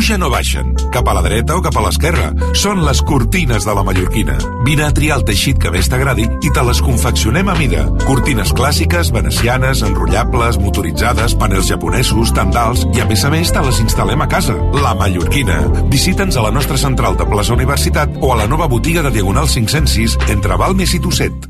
[0.00, 2.30] Pugen o baixen, cap a la dreta o cap a l'esquerra.
[2.56, 4.38] Són les cortines de la mallorquina.
[4.64, 7.84] Vine a triar el teixit que més t'agradi i te les confeccionem a mida.
[8.06, 13.84] Cortines clàssiques, venecianes, enrotllables, motoritzades, panels japonesos, tendals i a més a més te les
[13.84, 14.56] instal·lem a casa.
[14.80, 15.60] La Mallorquina.
[15.92, 19.52] Visita'ns a la nostra central de plaça Universitat o a la nova botiga de Diagonal
[19.52, 21.49] 506 entre Balmes i Tosset.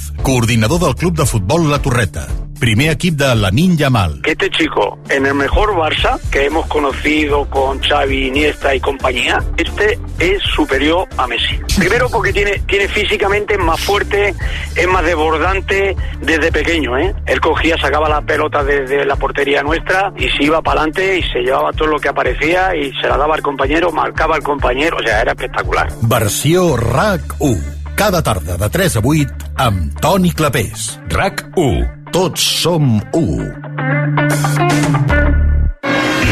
[0.21, 2.27] coordinador del Club de Futbol La Torreta.
[2.59, 4.21] primer equip de Lamin Yamal.
[4.21, 9.43] Que este chico, en el mejor Barça que hemos conocido con Xavi, Iniesta y compañía,
[9.57, 11.59] este es superior a Messi.
[11.75, 14.35] Primero porque tiene, tiene físicamente más fuerte,
[14.75, 17.15] es más desbordante desde pequeño, ¿eh?
[17.25, 21.23] Él cogía, sacaba la pelota desde la portería nuestra y se iba para adelante y
[21.23, 24.97] se llevaba todo lo que aparecía y se la daba al compañero, marcaba al compañero,
[24.97, 25.91] o sea, era espectacular.
[26.03, 27.80] Versió RAC1.
[28.01, 29.29] Cada tarda de 3 a 8
[29.61, 30.97] amb Toni Clapés.
[31.05, 32.09] RAC1.
[32.09, 33.53] Tots som 1.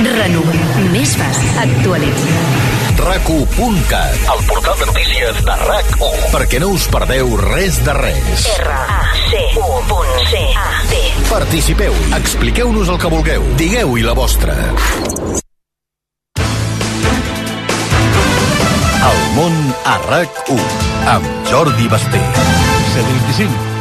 [0.01, 0.55] Renova.
[0.89, 1.37] Més fas.
[1.61, 2.41] Actualitza.
[2.97, 9.83] RAC1.cat El portal de notícies de RAC1 Perquè no us perdeu res de res R-A-C-U.C-A-T
[11.29, 14.57] Participeu, expliqueu-nos el que vulgueu Digueu-hi la vostra
[19.35, 20.59] món a RAC1
[21.15, 22.21] Amb Jordi Basté.
[22.93, 23.78] 725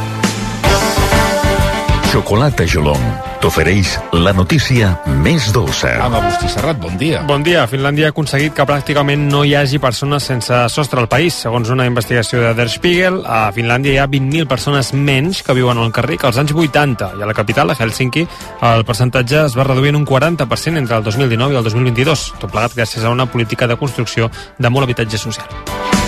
[2.09, 3.03] Xocolata Jolong
[3.37, 5.91] t'ofereix la notícia més dolça.
[6.01, 7.19] Amb Agustí Serrat, bon dia.
[7.29, 7.67] Bon dia.
[7.69, 11.37] Finlàndia ha aconseguit que pràcticament no hi hagi persones sense sostre al país.
[11.45, 15.77] Segons una investigació de Der Spiegel, a Finlàndia hi ha 20.000 persones menys que viuen
[15.77, 17.11] al carrer que als anys 80.
[17.19, 18.25] I a la capital, a Helsinki,
[18.73, 22.27] el percentatge es va reduir en un 40% entre el 2019 i el 2022.
[22.41, 25.98] Tot plegat gràcies a una política de construcció de molt habitatge social.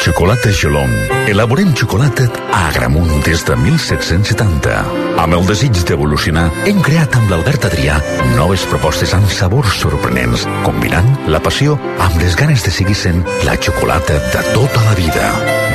[0.00, 0.92] Xocolata Jolong
[1.28, 4.74] elaborem xocolata a Agramunt des de 1770.
[5.18, 7.98] Amb el desig d'evolucionar, hem creat amb l'Albert Adrià
[8.36, 13.56] noves propostes amb sabors sorprenents, combinant la passió amb les ganes de seguir sent la
[13.56, 15.28] xocolata de tota la vida.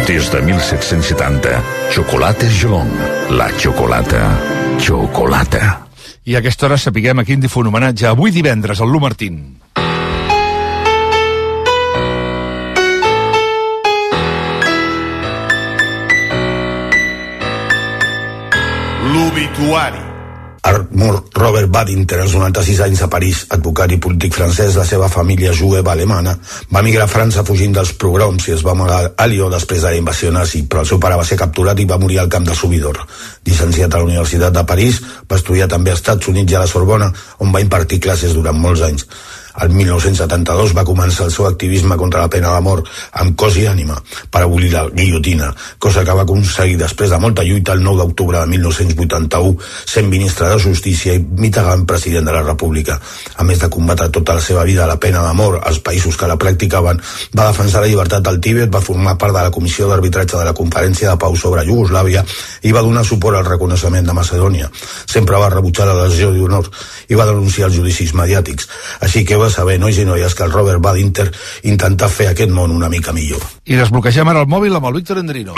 [0.08, 2.92] Des de 1770, Xocolates Jolong,
[3.38, 4.24] la xocolata,
[4.80, 5.84] xocolata.
[6.28, 9.58] I a aquesta hora sapiguem a quin difon homenatge avui divendres al Lu Martín.
[19.08, 20.04] L'obituari.
[20.68, 25.54] Arthur Robert Badinter, als 96 anys a París, advocat i polític francès, la seva família
[25.56, 26.34] jueva alemana,
[26.74, 29.94] va migrar a França fugint dels pogroms i es va amagar a Lió després de
[29.94, 32.50] la invasió nazi, però el seu pare va ser capturat i va morir al camp
[32.50, 33.00] de Subidor.
[33.48, 36.72] Llicenciat a la Universitat de París, va estudiar també als Estats Units i a la
[36.74, 39.08] Sorbona, on va impartir classes durant molts anys.
[39.64, 42.90] El 1972 va començar el seu activisme contra la pena de mort
[43.22, 43.98] amb cos i ànima
[44.32, 48.40] per abolir la guillotina, cosa que va aconseguir després de molta lluita el 9 d'octubre
[48.40, 53.00] de 1981 sent ministre de Justícia i Mitterrand president de la República.
[53.38, 56.30] A més de combatre tota la seva vida la pena de mort als països que
[56.30, 57.02] la practicaven,
[57.34, 60.56] va defensar la llibertat del Tíbet, va formar part de la Comissió d'Arbitratge de la
[60.58, 62.24] Conferència de Pau sobre Iugoslàvia
[62.62, 64.70] i va donar suport al reconeixement de Macedònia.
[65.06, 66.70] Sempre va rebutjar la lesió d'honor
[67.10, 68.70] i va denunciar els judicis mediàtics.
[69.02, 71.28] Així que va saber, nois i noies, que el Robert Badinter
[71.70, 73.44] intenta fer aquest món una mica millor.
[73.68, 75.56] I desbloquegem ara el mòbil amb el Víctor Endrino.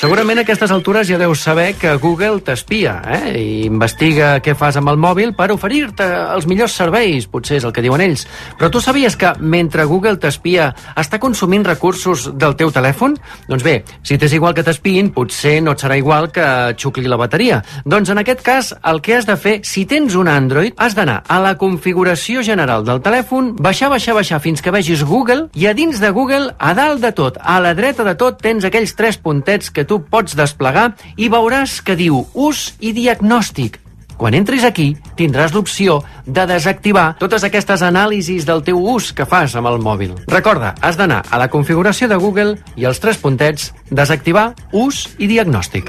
[0.00, 3.32] Segurament a aquestes altures ja deus saber que Google t'espia eh?
[3.38, 7.74] i investiga què fas amb el mòbil per oferir-te els millors serveis, potser és el
[7.76, 8.26] que diuen ells.
[8.58, 13.16] Però tu sabies que mentre Google t'espia està consumint recursos del teu telèfon?
[13.48, 17.20] Doncs bé, si t'és igual que t'espiïn, potser no et serà igual que xucli la
[17.20, 17.62] bateria.
[17.84, 21.20] Doncs en aquest cas, el que has de fer, si tens un Android, has d'anar
[21.26, 22.09] a la configuració
[22.42, 26.54] general del telèfon, baixar, baixar, baixar fins que vegis Google i a dins de Google,
[26.58, 30.00] a dalt de tot, a la dreta de tot, tens aquells tres puntets que tu
[30.02, 33.80] pots desplegar i veuràs que diu ús i diagnòstic.
[34.20, 39.54] Quan entris aquí, tindràs l'opció de desactivar totes aquestes anàlisis del teu ús que fas
[39.56, 40.12] amb el mòbil.
[40.28, 45.30] Recorda, has d'anar a la configuració de Google i els tres puntets, desactivar ús i
[45.30, 45.88] diagnòstic.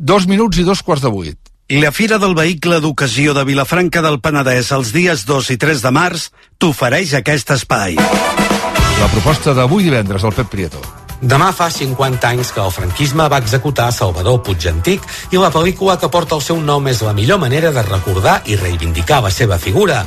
[0.00, 1.49] Dos minuts i dos quarts de vuit.
[1.70, 5.92] La Fira del Vehicle d'Ocasió de Vilafranca del Penedès els dies 2 i 3 de
[5.94, 6.24] març
[6.58, 7.94] t'ofereix aquest espai.
[7.94, 10.82] La proposta d'avui divendres del Pep Prieto.
[11.20, 15.04] Demà fa 50 anys que el franquisme va executar Salvador Puig Antic
[15.34, 18.56] i la pel·lícula que porta el seu nom és la millor manera de recordar i
[18.56, 19.98] reivindicar la seva figura.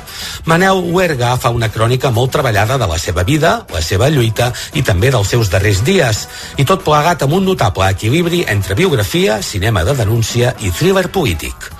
[0.50, 4.82] Manel Huerga fa una crònica molt treballada de la seva vida, la seva lluita i
[4.82, 6.26] també dels seus darrers dies,
[6.58, 11.73] i tot plegat amb un notable equilibri entre biografia, cinema de denúncia i thriller polític.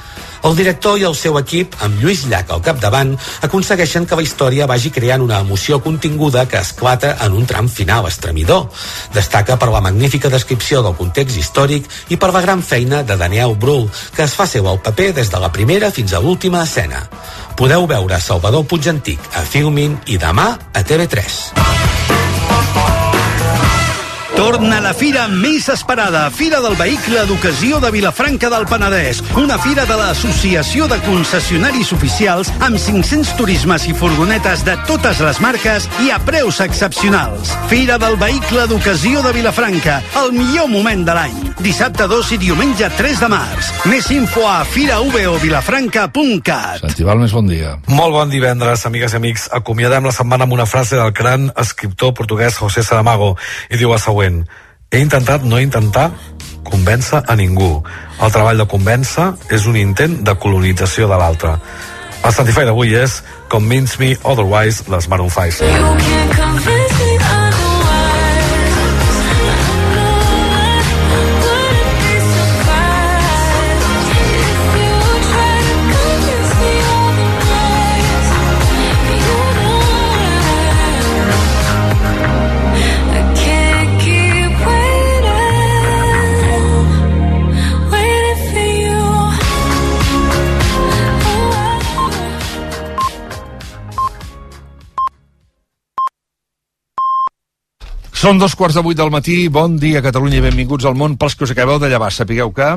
[0.44, 3.14] El director i el seu equip, amb Lluís Llach al capdavant,
[3.48, 8.10] aconsegueixen que la història vagi creant una emoció continguda que esclata en un tram final
[8.10, 8.68] estremidor.
[9.16, 13.56] Destaca per la magnífica descripció del context històric i per la gran feina de Daniel
[13.56, 17.08] Brühl, que es fa seu al paper des de la primera fins a l'última escena.
[17.56, 22.03] Podeu veure Salvador Puig Antic a Filmin i demà a TV3.
[24.34, 29.22] Torna la fira més esperada, Fira del Vehicle d'Ocasió de Vilafranca del Penedès.
[29.38, 35.38] Una fira de l'Associació de Concessionaris Oficials amb 500 turismes i furgonetes de totes les
[35.44, 37.54] marques i a preus excepcionals.
[37.70, 41.54] Fira del Vehicle d'Ocasió de Vilafranca, el millor moment de l'any.
[41.62, 43.70] Dissabte 2 i diumenge 3 de març.
[43.86, 46.82] Més info a firavovilafranca.cat.
[46.82, 47.78] Santival, més bon dia.
[47.94, 49.46] Molt bon divendres, amigues i amics.
[49.54, 53.38] Acomiadem la setmana amb una frase del gran escriptor portuguès José Saramago
[53.70, 54.23] i diu el següent.
[54.24, 56.12] He intentat no intentar
[56.64, 57.82] convèncer a ningú.
[58.22, 61.58] El treball de convèncer és un intent de colonització de l'altre.
[62.24, 63.20] El Santify d'avui és
[63.52, 66.53] Convince Me Otherwise, les Maroon 5.
[98.24, 99.34] Són dos quarts de vuit del matí.
[99.52, 101.18] Bon dia, Catalunya, i benvinguts al món.
[101.20, 102.72] Pels que us acabeu de llevar, sapigueu que...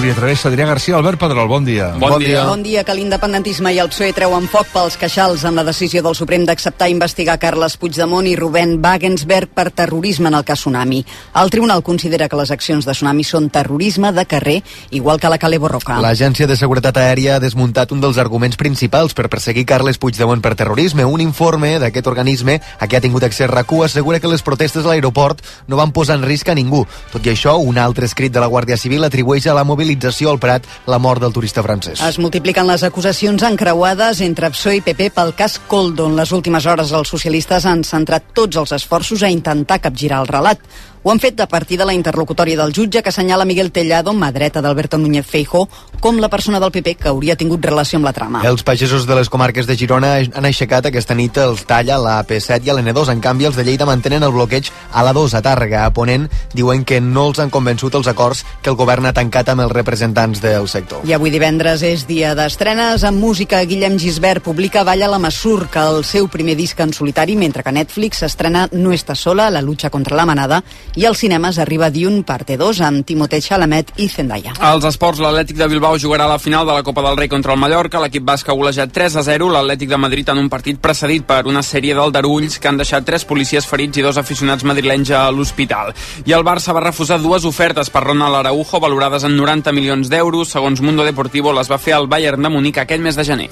[0.00, 1.90] Núria Travessa, Adrià García, Albert Pedrol, bon dia.
[1.98, 2.46] Bon, bon dia.
[2.48, 6.14] Bon dia, que l'independentisme i el PSOE treuen foc pels queixals en la decisió del
[6.16, 11.02] Suprem d'acceptar investigar Carles Puigdemont i Rubén Wagensberg per terrorisme en el cas Tsunami.
[11.36, 15.36] El tribunal considera que les accions de Tsunami són terrorisme de carrer, igual que la
[15.36, 15.98] Cale Borroca.
[16.00, 20.54] L'Agència de Seguretat Aèria ha desmuntat un dels arguments principals per perseguir Carles Puigdemont per
[20.56, 21.04] terrorisme.
[21.04, 24.94] Un informe d'aquest organisme, a què ha tingut accés RACU, assegura que les protestes a
[24.94, 26.86] l'aeroport no van posar en risc a ningú.
[27.12, 29.89] Tot i això, un altre escrit de la Guàrdia Civil atribueix a la mobilització
[30.30, 32.00] al Prat la mort del turista francès.
[32.02, 36.06] Es multipliquen les acusacions encreuades entre PSOE i PP pel cas Coldo.
[36.06, 40.28] En les últimes hores els socialistes han centrat tots els esforços a intentar capgirar el
[40.28, 40.60] relat.
[41.02, 44.28] Ho han fet a partir de la interlocutòria del jutge que assenyala Miguel Tellado, mà
[44.36, 45.62] dreta d'Alberto Núñez Feijó,
[45.98, 48.42] com la persona del PP que hauria tingut relació amb la trama.
[48.44, 52.68] Els pagesos de les comarques de Girona han aixecat aquesta nit els talla la AP7
[52.68, 53.14] i a l'N2.
[53.14, 55.86] En canvi, els de Lleida mantenen el bloqueig a la 2 a Tàrrega.
[55.86, 59.48] A Ponent diuen que no els han convençut els acords que el govern ha tancat
[59.48, 61.08] amb els representants del sector.
[61.08, 63.08] I avui divendres és dia d'estrenes.
[63.08, 67.64] En música, Guillem Gisbert publica Balla la Massurca, el seu primer disc en solitari, mentre
[67.64, 70.60] que Netflix estrena No està sola, la lucha contra la manada,
[70.96, 74.54] i als cinemes arriba Dune Parte 2 amb Timothée Chalamet i Zendaya.
[74.58, 77.60] Als esports, l'Atlètic de Bilbao jugarà la final de la Copa del Rei contra el
[77.60, 78.00] Mallorca.
[78.00, 81.44] L'equip basc ha golejat 3 a 0 l'Atlètic de Madrid en un partit precedit per
[81.46, 85.94] una sèrie d'aldarulls que han deixat tres policies ferits i dos aficionats madrilenys a l'hospital.
[86.26, 90.50] I el Barça va refusar dues ofertes per Ronald Araujo valorades en 90 milions d'euros.
[90.50, 93.50] Segons Mundo Deportivo, les va fer el Bayern de Múnich aquest mes de gener.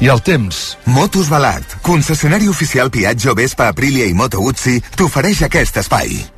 [0.00, 0.78] I el temps.
[0.86, 6.37] Motos Balart, concessionari oficial Piaggio, Vespa, Aprilia i Moto Guzzi, t'ofereix aquest espai.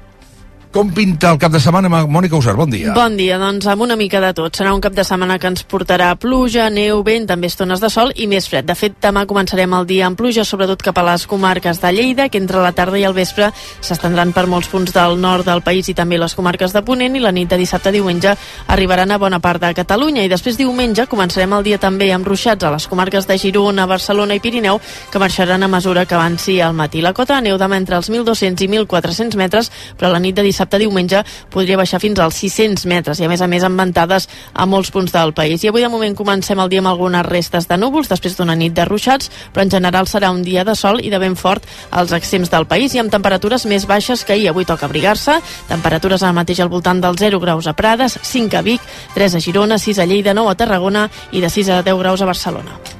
[0.70, 2.52] Com pinta el cap de setmana, Mònica Usar?
[2.54, 2.92] Bon dia.
[2.94, 4.54] Bon dia, doncs amb una mica de tot.
[4.54, 8.12] Serà un cap de setmana que ens portarà pluja, neu, vent, també estones de sol
[8.14, 8.68] i més fred.
[8.68, 12.28] De fet, demà començarem el dia amb pluja, sobretot cap a les comarques de Lleida,
[12.30, 13.48] que entre la tarda i el vespre
[13.80, 17.24] s'estendran per molts punts del nord del país i també les comarques de Ponent i
[17.24, 18.36] la nit de dissabte a diumenge
[18.68, 22.62] arribaran a bona part de Catalunya i després diumenge començarem el dia també amb ruixats
[22.62, 24.78] a les comarques de Girona, Barcelona i Pirineu
[25.10, 27.02] que marxaran a mesura que avanci al matí.
[27.02, 30.46] La cota de neu demà entre els 1.200 i 1.400 metres, però la nit de
[30.46, 33.80] dissabte a diumenge podria baixar fins als 600 metres i a més a més amb
[33.80, 35.64] ventades a molts punts del país.
[35.64, 38.74] I avui de moment comencem el dia amb algunes restes de núvols després d'una nit
[38.76, 42.12] de ruixats, però en general serà un dia de sol i de vent fort als
[42.12, 44.50] extrems del país i amb temperatures més baixes que ahir.
[44.50, 48.64] Avui toca abrigar-se, temperatures al mateix al voltant dels 0 graus a Prades, 5 a
[48.66, 48.80] Vic,
[49.14, 52.22] 3 a Girona, 6 a Lleida, 9 a Tarragona i de 6 a 10 graus
[52.22, 52.99] a Barcelona.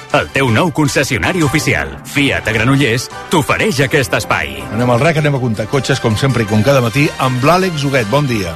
[0.11, 4.57] El teu nou concessionari oficial, Fiat a Granollers, t'ofereix aquest espai.
[4.75, 7.87] Anem al rec, anem a comptar cotxes, com sempre i com cada matí, amb l'Àlex
[7.87, 8.11] Huguet.
[8.11, 8.51] Bon dia.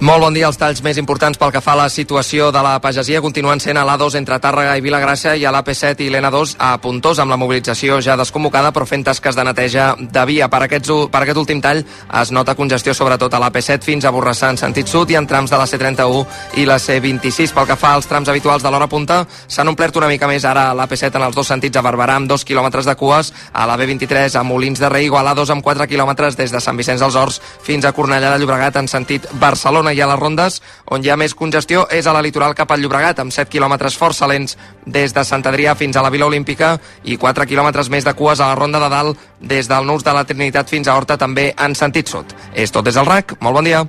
[0.00, 0.46] Molt bon dia.
[0.48, 3.76] Els talls més importants pel que fa a la situació de la pagesia continuen sent
[3.76, 7.36] a l'A2 entre Tàrrega i Vilagràcia i a l'AP7 i l'N2 a Puntós amb la
[7.36, 10.48] mobilització ja desconvocada però fent tasques de neteja de via.
[10.48, 14.48] Per, aquests, per aquest últim tall es nota congestió sobretot a l'AP7 fins a Borrassà
[14.54, 16.24] en sentit sud i en trams de la C31
[16.56, 17.52] i la C26.
[17.52, 20.70] Pel que fa als trams habituals de l'hora punta s'han omplert una mica més ara
[20.70, 23.76] a l'AP7 en els dos sentits a Barberà amb dos quilòmetres de cues, a la
[23.76, 27.04] B23 a Molins de Rei o a l'A2 amb 4 quilòmetres des de Sant Vicenç
[27.04, 30.60] dels Horts fins a Cornellà de Llobregat en sentit Barcelona Barcelona i a les Rondes,
[30.90, 33.96] on hi ha més congestió és a la litoral cap al Llobregat, amb 7 quilòmetres
[33.96, 38.04] força lents des de Sant Adrià fins a la Vila Olímpica i 4 quilòmetres més
[38.04, 40.96] de cues a la Ronda de Dalt des del Nus de la Trinitat fins a
[40.96, 42.34] Horta també en sentit sud.
[42.54, 43.84] És tot des del RAC, molt bon dia.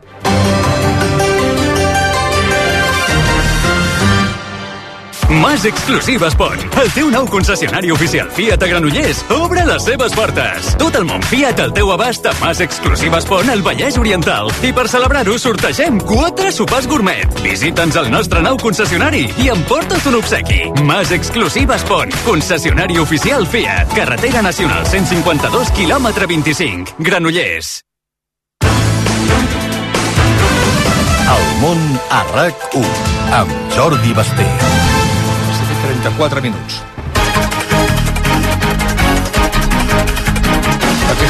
[5.32, 10.74] Mas Exclusiva Sport, el teu nou concessionari oficial Fiat a Granollers, obre les seves portes.
[10.82, 14.52] Tot el món Fiat al teu abast a Mas Exclusiva Sport al Vallès Oriental.
[14.62, 17.32] I per celebrar-ho sortegem quatre sopars gourmet.
[17.46, 20.66] Visita'ns al nostre nou concessionari i emporta't un obsequi.
[20.84, 23.96] Mas Exclusiva Sport, concessionari oficial Fiat.
[23.96, 27.00] Carretera Nacional 152, quilòmetre 25.
[27.00, 27.78] Granollers.
[31.32, 31.80] El món
[32.12, 34.91] a RAC1 amb Jordi Basté.
[36.02, 37.01] 34 minuts.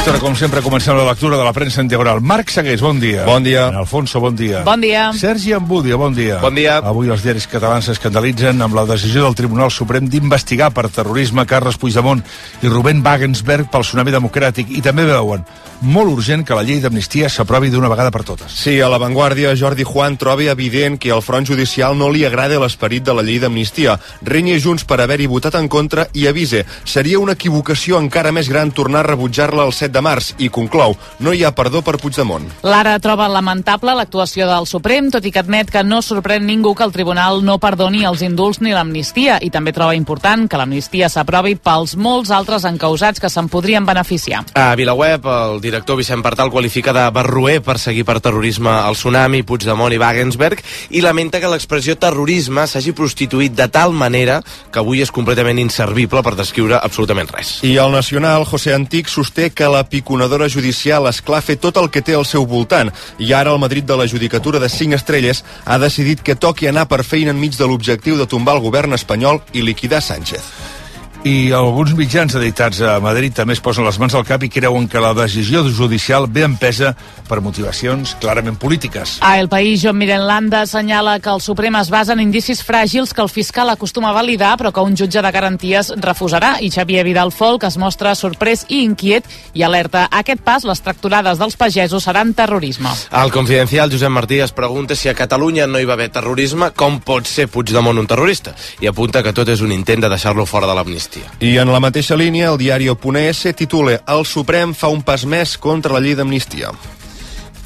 [0.02, 2.18] Hora, com sempre, comencem la lectura de la premsa en diagonal.
[2.20, 3.22] Marc Segués, bon dia.
[3.22, 3.68] Bon dia.
[3.68, 4.64] En Alfonso, bon dia.
[4.66, 5.12] Bon dia.
[5.14, 6.40] Sergi Ambúdia, bon dia.
[6.42, 6.80] Bon dia.
[6.82, 11.78] Avui els diaris catalans s'escandalitzen amb la decisió del Tribunal Suprem d'investigar per terrorisme Carles
[11.78, 12.18] Puigdemont
[12.66, 15.46] i Rubén Wagensberg pel tsunami democràtic i també veuen
[15.82, 18.54] molt urgent que la llei d'amnistia s'aprovi d'una vegada per totes.
[18.54, 23.06] Sí, a l'avantguàrdia Jordi Juan troba evident que al front judicial no li agrada l'esperit
[23.06, 23.96] de la llei d'amnistia.
[24.22, 26.64] Renya Junts per haver-hi votat en contra i avise.
[26.84, 30.96] Seria una equivocació encara més gran tornar a rebutjar-la el 7 de març i conclou,
[31.20, 32.48] no hi ha perdó per Puigdemont.
[32.66, 36.86] Lara troba lamentable l'actuació del Suprem, tot i que admet que no sorprèn ningú que
[36.86, 41.56] el tribunal no perdoni els indults ni l'amnistia i també troba important que l'amnistia s'aprovi
[41.56, 44.44] pels molts altres encausats que se'n podrien beneficiar.
[44.58, 49.42] A Vilaweb, el director Vicent Partal qualifica de barroer per seguir per terrorisme el tsunami,
[49.46, 54.40] Puigdemont i Wagensberg i lamenta que l'expressió terrorisme s'hagi prostituït de tal manera
[54.72, 57.58] que avui és completament inservible per descriure absolutament res.
[57.66, 62.14] I el nacional José Antic sosté que la piconadora judicial esclafa tot el que té
[62.18, 62.92] al seu voltant.
[63.18, 66.88] I ara el Madrid de la Judicatura de 5 estrelles ha decidit que toqui anar
[66.88, 70.81] per feina enmig de l'objectiu de tombar el govern espanyol i liquidar Sánchez
[71.22, 74.88] i alguns mitjans editats a Madrid també es posen les mans al cap i creuen
[74.90, 76.96] que la decisió judicial ve empesa
[77.28, 79.20] per motivacions clarament polítiques.
[79.22, 83.14] A El País, Joan Miren Landa assenyala que el Suprem es basa en indicis fràgils
[83.14, 87.04] que el fiscal acostuma a validar però que un jutge de garanties refusarà i Xavier
[87.06, 91.56] Vidal Folk es mostra sorprès i inquiet i alerta a aquest pas les tracturades dels
[91.56, 92.90] pagesos seran terrorisme.
[93.10, 96.98] Al Confidencial, Josep Martí es pregunta si a Catalunya no hi va haver terrorisme, com
[96.98, 98.56] pot ser Puigdemont un terrorista?
[98.82, 101.38] I apunta que tot és un intent de deixar-lo fora de l'amnistia amnistia.
[101.40, 105.56] I en la mateixa línia, el diari Oponès titula El Suprem fa un pas més
[105.58, 106.72] contra la llei d'amnistia.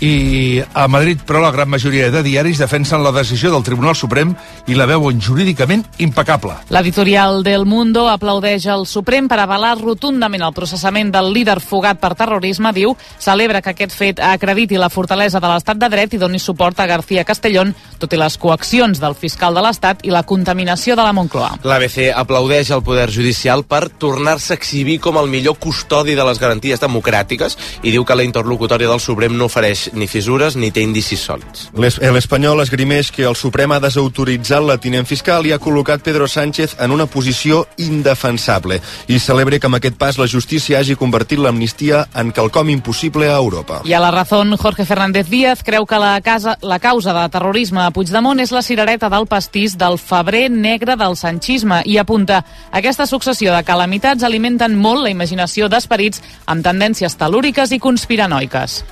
[0.01, 4.35] I a Madrid, però, la gran majoria de diaris defensen la decisió del Tribunal Suprem
[4.69, 6.53] i la veuen jurídicament impecable.
[6.69, 12.13] L'editorial del Mundo aplaudeix el Suprem per avalar rotundament el processament del líder fugat per
[12.19, 16.39] terrorisme, diu, celebra que aquest fet acrediti la fortalesa de l'estat de dret i doni
[16.39, 20.97] suport a García Castellón, tot i les coaccions del fiscal de l'Estat i la contaminació
[20.97, 21.55] de la Moncloa.
[21.65, 26.41] L'ABC aplaudeix el Poder Judicial per tornar-se a exhibir com el millor custodi de les
[26.43, 30.83] garanties democràtiques i diu que la interlocutòria del Suprem no ofereix ni fissures ni té
[30.85, 31.71] indicis sòlids.
[31.77, 36.77] L'Espanyol esgrimeix que el Suprem ha desautoritzat la tinent fiscal i ha col·locat Pedro Sánchez
[36.81, 42.07] en una posició indefensable i celebra que amb aquest pas la justícia hagi convertit l'amnistia
[42.15, 43.83] en quelcom impossible a Europa.
[43.85, 47.83] I a la raó, Jorge Fernández Díaz creu que la, casa, la causa de terrorisme
[47.85, 53.07] a Puigdemont és la cirereta del pastís del febrer negre del sanchisme i apunta aquesta
[53.07, 58.83] successió de calamitats alimenten molt la imaginació d'esperits amb tendències telúriques i conspiranoiques.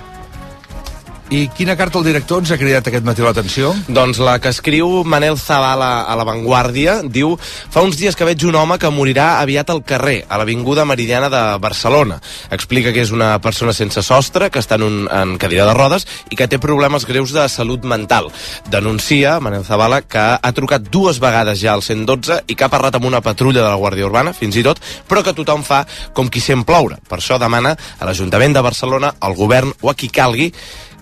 [1.33, 3.71] I quina carta al director ens ha cridat aquest matí l'atenció?
[3.89, 8.45] Doncs la que escriu Manel Zavala a La Vanguardia diu Fa uns dies que veig
[8.45, 12.19] un home que morirà aviat al carrer, a l'Avinguda Meridiana de Barcelona.
[12.53, 16.05] Explica que és una persona sense sostre, que està en, un, en cadira de rodes
[16.29, 18.29] i que té problemes greus de salut mental.
[18.69, 23.01] Denuncia, Manel Zavala, que ha trucat dues vegades ja al 112 i que ha parlat
[23.01, 26.29] amb una patrulla de la Guàrdia Urbana, fins i tot, però que tothom fa com
[26.29, 27.01] qui sent ploure.
[27.09, 30.53] Per això demana a l'Ajuntament de Barcelona, al govern o a qui calgui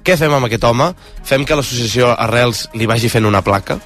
[0.05, 0.93] què fem amb aquest home?
[1.25, 3.81] Fem que l'associació Arrels li vagi fent una placa?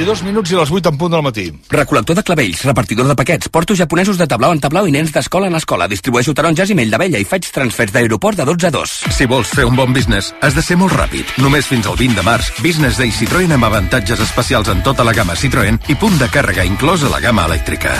[0.00, 1.42] 22 minuts i les 8 en punt del matí.
[1.68, 5.50] Recol·lector de clavells, repartidor de paquets, porto japonesos de tablau en tablau i nens d'escola
[5.50, 5.88] en escola.
[5.92, 8.94] Distribueixo taronges i mell d'abella i faig transfers d'aeroport de 12 a 2.
[9.12, 11.34] Si vols fer un bon business, has de ser molt ràpid.
[11.44, 15.12] Només fins al 20 de març, Business Day Citroën amb avantatges especials en tota la
[15.12, 17.98] gamma Citroën i punt de càrrega inclòs a la gamma elèctrica.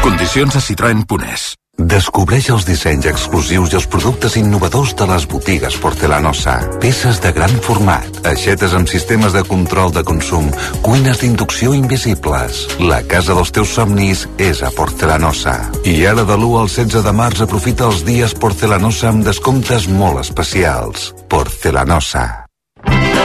[0.00, 1.52] Condicions a citroen.es.
[1.74, 6.54] Descobreix els dissenys exclusius i els productes innovadors de les botigues Porcelanosa.
[6.82, 10.46] Peces de gran format, aixetes amb sistemes de control de consum,
[10.86, 12.62] cuines d'inducció invisibles.
[12.78, 15.58] La casa dels teus somnis és a Porcelanosa.
[15.82, 20.22] I ara de l'1 al 16 de març aprofita els dies Porcelanosa amb descomptes molt
[20.22, 21.10] especials.
[21.26, 22.43] Porcelanosa.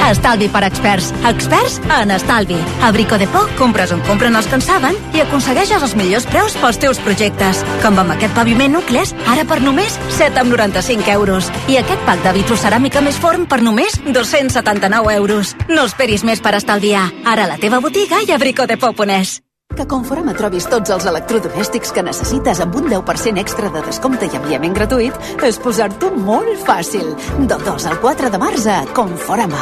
[0.10, 1.12] Estalvi per experts.
[1.28, 2.58] Experts en estalvi.
[2.82, 6.26] A Brico de Poc compres on compren els que en saben i aconsegueixes els millors
[6.30, 7.62] preus pels teus projectes.
[7.84, 11.52] Com amb aquest paviment nucles, ara per només 7,95 euros.
[11.70, 15.54] I aquest pack de vitroceràmica més forn per només 279 euros.
[15.70, 17.10] No esperis més per estalviar.
[17.26, 19.40] Ara a la teva botiga i a bricodepoc.es.
[19.76, 24.38] Que Conforama trobis tots els electrodomèstics que necessites amb un 10% extra de descompte i
[24.40, 27.14] enviament gratuït és posar-t'ho molt fàcil.
[27.40, 29.62] Del 2 al 4 de març a Conforama.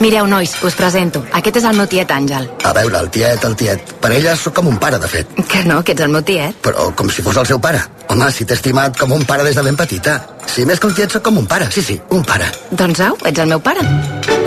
[0.00, 1.22] Mireu, nois, us presento.
[1.38, 2.48] Aquest és el meu tiet Àngel.
[2.68, 3.94] A veure, el tiet, el tiet.
[4.02, 5.30] Per ella sóc com un pare, de fet.
[5.48, 6.58] Que no, que ets el meu tiet.
[6.64, 7.80] Però com si fos el seu pare.
[8.12, 10.18] Home, si t'he estimat com un pare des de ben petita.
[10.52, 11.70] Si més que un tiet sóc com un pare.
[11.72, 12.50] Sí, sí, un pare.
[12.72, 13.86] Doncs au, ets el meu pare.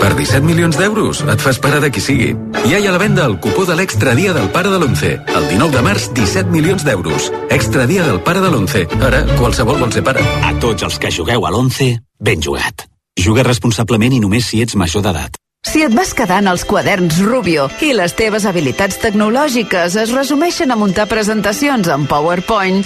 [0.00, 2.30] Per 17 milions d'euros et fas pare de qui sigui.
[2.64, 5.12] Ja hi ha a la venda el cupó de l'extra dia del pare de l'11.
[5.28, 7.28] El 19 de març, 17 milions d'euros.
[7.50, 8.86] Extra dia del pare de l'11.
[9.10, 10.24] Ara, qualsevol vol ser pare.
[10.46, 12.88] A tots els que jugueu a l'11, ben jugat.
[13.20, 15.36] Juga responsablement i només si ets major d'edat.
[15.70, 20.76] Si et vas quedant els quaderns Rubio i les teves habilitats tecnològiques es resumeixen a
[20.76, 22.80] muntar presentacions en PowerPoint,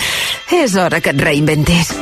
[0.53, 1.95] és hora que et reinventis.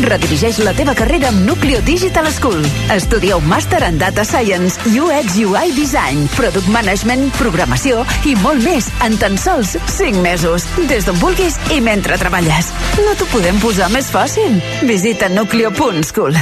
[0.00, 2.62] Redirigeix la teva carrera amb Nucleo Digital School.
[2.94, 8.88] Estudia un màster en Data Science, UX UI Design, Product Management, Programació i molt més
[9.04, 10.64] en tan sols 5 mesos.
[10.88, 12.70] Des d'on vulguis i mentre treballes.
[13.02, 14.56] No t'ho podem posar més fàcil.
[14.88, 16.38] Visita nucleo.school.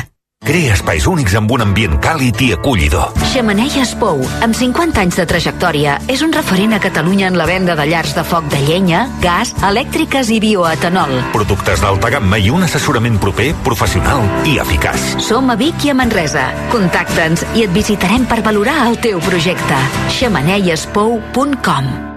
[0.49, 3.11] Crea espais únics amb un ambient càlid i acollidor.
[3.35, 7.77] Xemeneies Pou, amb 50 anys de trajectòria, és un referent a Catalunya en la venda
[7.77, 11.13] de llars de foc de llenya, gas, elèctriques i bioetanol.
[11.37, 15.19] Productes d'alta gamma i un assessorament proper, professional i eficaç.
[15.21, 16.49] Som a Vic i a Manresa.
[16.73, 19.85] Contacta'ns i et visitarem per valorar el teu projecte.
[20.17, 22.08] xemeneiespou.com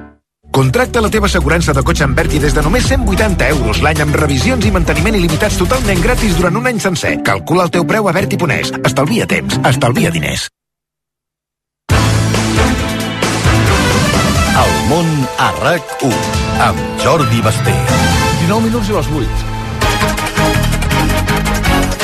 [0.52, 4.18] Contracta la teva assegurança de cotxe amb Berti des de només 180 euros l'any amb
[4.20, 7.14] revisions i manteniment il·limitats totalment gratis durant un any sencer.
[7.24, 8.74] Calcula el teu preu a Berti.es.
[8.84, 10.50] Estalvia temps, estalvia diners.
[14.62, 15.08] El món
[15.40, 16.20] a RAC1
[16.68, 17.78] amb Jordi Basté.
[18.44, 20.51] 19 minuts i les 8.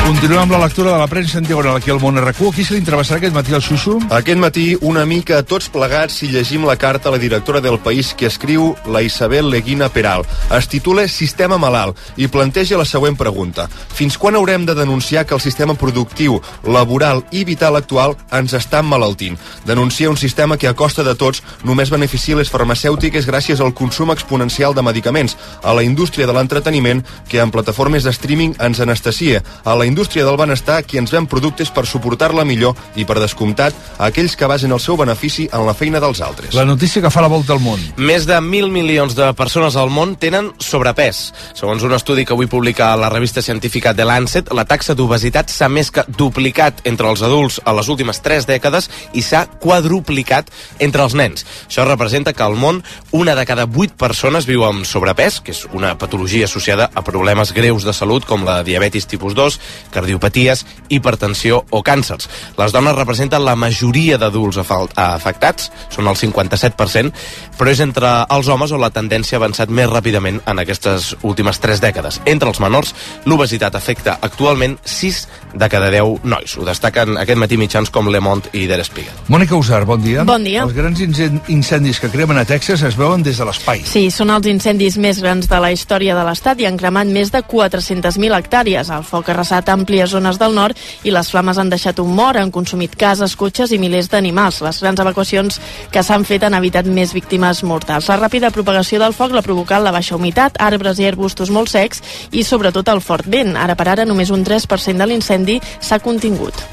[0.08, 2.53] Continuem amb la lectura de la premsa en diagonal aquí al món RQ.
[2.55, 3.97] Qui se li interessarà aquest matí al Xuxu?
[4.16, 8.14] Aquest matí, una mica tots plegats si llegim la carta a la directora del País
[8.16, 10.24] que escriu la Isabel Leguina Peral.
[10.55, 13.66] Es titula Sistema malalt i planteja la següent pregunta.
[13.68, 18.80] Fins quan haurem de denunciar que el sistema productiu, laboral i vital actual ens està
[18.80, 19.36] emmalaltint?
[19.68, 24.16] Denuncia un sistema que a costa de tots només beneficia les farmacèutiques gràcies al consum
[24.16, 29.43] exponencial de medicaments, a la indústria de l'entreteniment que en plataformes de streaming ens anestesia,
[29.66, 33.74] a la indústria del benestar qui ens ven productes per suportar-la millor i, per descomptat,
[33.98, 36.54] a aquells que basen el seu benefici en la feina dels altres.
[36.54, 37.82] La notícia que fa la volta al món.
[37.98, 41.32] Més de mil milions de persones al món tenen sobrepès.
[41.58, 45.70] Segons un estudi que avui publica la revista científica The Lancet, la taxa d'obesitat s'ha
[45.70, 51.08] més que duplicat entre els adults a les últimes tres dècades i s'ha quadruplicat entre
[51.08, 51.45] els nens.
[51.66, 55.66] Això representa que al món una de cada vuit persones viu amb sobrepès, que és
[55.74, 59.60] una patologia associada a problemes greus de salut com la diabetis tipus 2,
[59.94, 62.30] cardiopaties, hipertensió o càncers.
[62.58, 67.12] Les dones representen la majoria d'adults afectats, són el 57%,
[67.58, 71.60] però és entre els homes on la tendència ha avançat més ràpidament en aquestes últimes
[71.64, 72.22] tres dècades.
[72.26, 72.94] Entre els menors,
[73.26, 75.22] l'obesitat afecta actualment 6
[75.54, 76.58] de cada 10 nois.
[76.58, 79.14] Ho destaquen aquest matí mitjans com Le Monde i Der Spiegel.
[79.28, 80.24] Mònica Usar, bon dia.
[80.28, 80.64] Bon dia.
[80.64, 83.84] Els grans incendis que cremen a Texas es veuen des de l'espai.
[83.88, 87.32] Sí, són els incendis més grans de la història de l'Estat i han cremat més
[87.34, 88.92] de 400.000 hectàrees.
[88.94, 92.40] El foc ha arrasat àmplies zones del nord i les flames han deixat un mort,
[92.42, 94.62] han consumit cases, cotxes i milers d'animals.
[94.66, 95.60] Les grans evacuacions
[95.94, 98.10] que s'han fet han evitat més víctimes mortals.
[98.10, 102.04] La ràpida propagació del foc l'ha provocat la baixa humitat, arbres i arbustos molt secs
[102.32, 103.56] i sobretot el fort vent.
[103.58, 106.66] Ara per ara només un 3% de l'incendi s'ha contingut.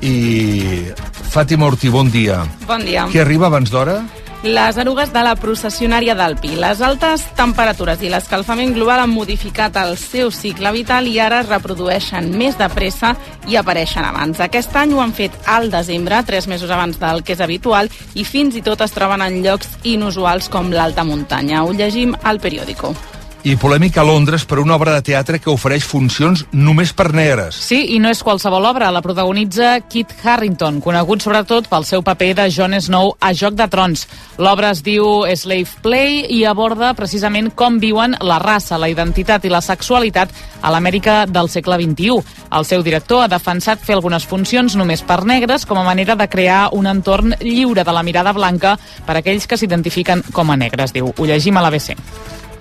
[0.00, 0.88] I
[1.30, 2.40] Fàtima Ortí, bon dia.
[2.66, 3.04] Bon dia.
[3.12, 4.00] Qui arriba abans d'hora?
[4.42, 6.54] Les erugues de la processionària d'Alpi.
[6.56, 11.50] Les altes temperatures i l'escalfament global han modificat el seu cicle vital i ara es
[11.50, 13.12] reprodueixen més de pressa
[13.52, 14.40] i apareixen abans.
[14.40, 18.24] Aquest any ho han fet al desembre, tres mesos abans del que és habitual, i
[18.24, 21.60] fins i tot es troben en llocs inusuals com l'alta muntanya.
[21.60, 22.96] Ho llegim al periòdico
[23.42, 27.56] i polèmica a Londres per una obra de teatre que ofereix funcions només per negres.
[27.56, 28.90] Sí, i no és qualsevol obra.
[28.92, 33.68] La protagonitza Kit Harrington, conegut sobretot pel seu paper de Jon Snow a Joc de
[33.72, 34.04] Trons.
[34.36, 39.52] L'obra es diu Slave Play i aborda precisament com viuen la raça, la identitat i
[39.52, 42.20] la sexualitat a l'Amèrica del segle XXI.
[42.58, 46.28] El seu director ha defensat fer algunes funcions només per negres com a manera de
[46.28, 48.76] crear un entorn lliure de la mirada blanca
[49.06, 51.14] per a aquells que s'identifiquen com a negres, diu.
[51.16, 51.96] Ho llegim a l'ABC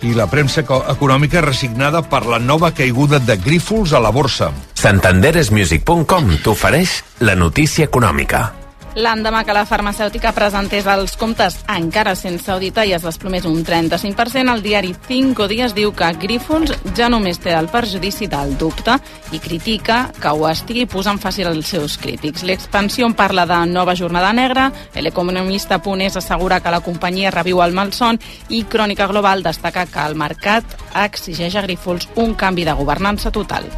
[0.04, 4.52] i la premsa econòmica resignada per la nova caiguda de Grífols a la borsa.
[4.80, 8.59] Santanderesmusic.com t'ofereix la notícia econòmica.
[8.98, 14.50] L'endemà que la farmacèutica presentés els comptes encara sense auditar i es desplomés un 35%,
[14.56, 18.98] el diari Cinco Dies diu que Grífols ja només té el perjudici del dubte
[19.32, 22.44] i critica que ho estigui posant fàcil als seus crítics.
[22.44, 27.78] L'expansió en parla de nova jornada negra, l'economista Punés assegura que la companyia reviu el
[27.78, 28.18] malson
[28.50, 30.66] i Crònica Global destaca que el mercat
[31.06, 33.70] exigeix a Grífols un canvi de governança total.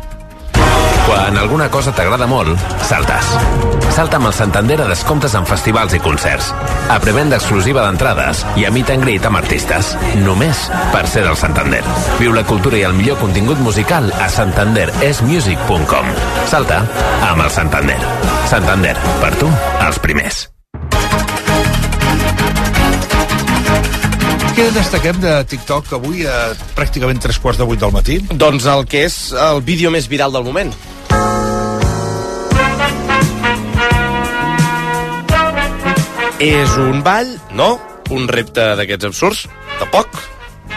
[1.07, 3.31] Quan alguna cosa t'agrada molt, saltes.
[3.91, 6.51] Salta amb el Santander a descomptes en festivals i concerts.
[6.89, 9.95] A prevenda exclusiva d'entrades i a meet and greet amb artistes.
[10.23, 11.81] Només per ser del Santander.
[12.19, 16.15] Viu la cultura i el millor contingut musical a santanderesmusic.com.
[16.51, 16.85] Salta
[17.31, 17.99] amb el Santander.
[18.51, 19.51] Santander, per tu,
[19.87, 20.45] els primers.
[24.51, 28.19] Què destaquem de TikTok avui a pràcticament tres quarts de vuit del matí?
[28.29, 30.73] Doncs el que és el vídeo més viral del moment.
[36.41, 37.75] És un ball, no?
[38.09, 39.43] Un repte d'aquests absurds?
[39.77, 40.15] Tampoc.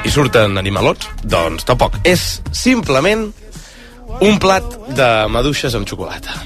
[0.04, 1.08] I surten animalots?
[1.24, 1.96] Doncs tampoc.
[2.04, 3.30] És simplement
[4.20, 6.36] un plat de maduixes amb xocolata.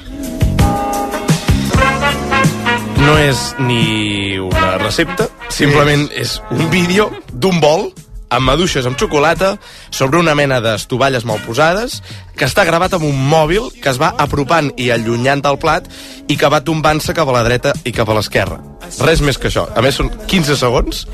[3.02, 7.88] No és ni una recepta, simplement és un vídeo d'un bol
[8.28, 9.56] amb maduixes amb xocolata
[9.90, 12.02] sobre una mena d'estovalles mal posades
[12.36, 15.88] que està gravat amb un mòbil que es va apropant i allunyant del plat
[16.28, 18.60] i que va tombant-se cap a la dreta i cap a l'esquerra.
[19.00, 19.66] Res més que això.
[19.74, 21.06] A més, són 15 segons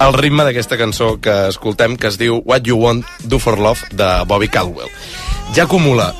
[0.00, 3.92] el ritme d'aquesta cançó que escoltem que es diu What You Want Do For Love
[3.92, 4.88] de Bobby Caldwell.
[5.52, 6.14] Ja acumula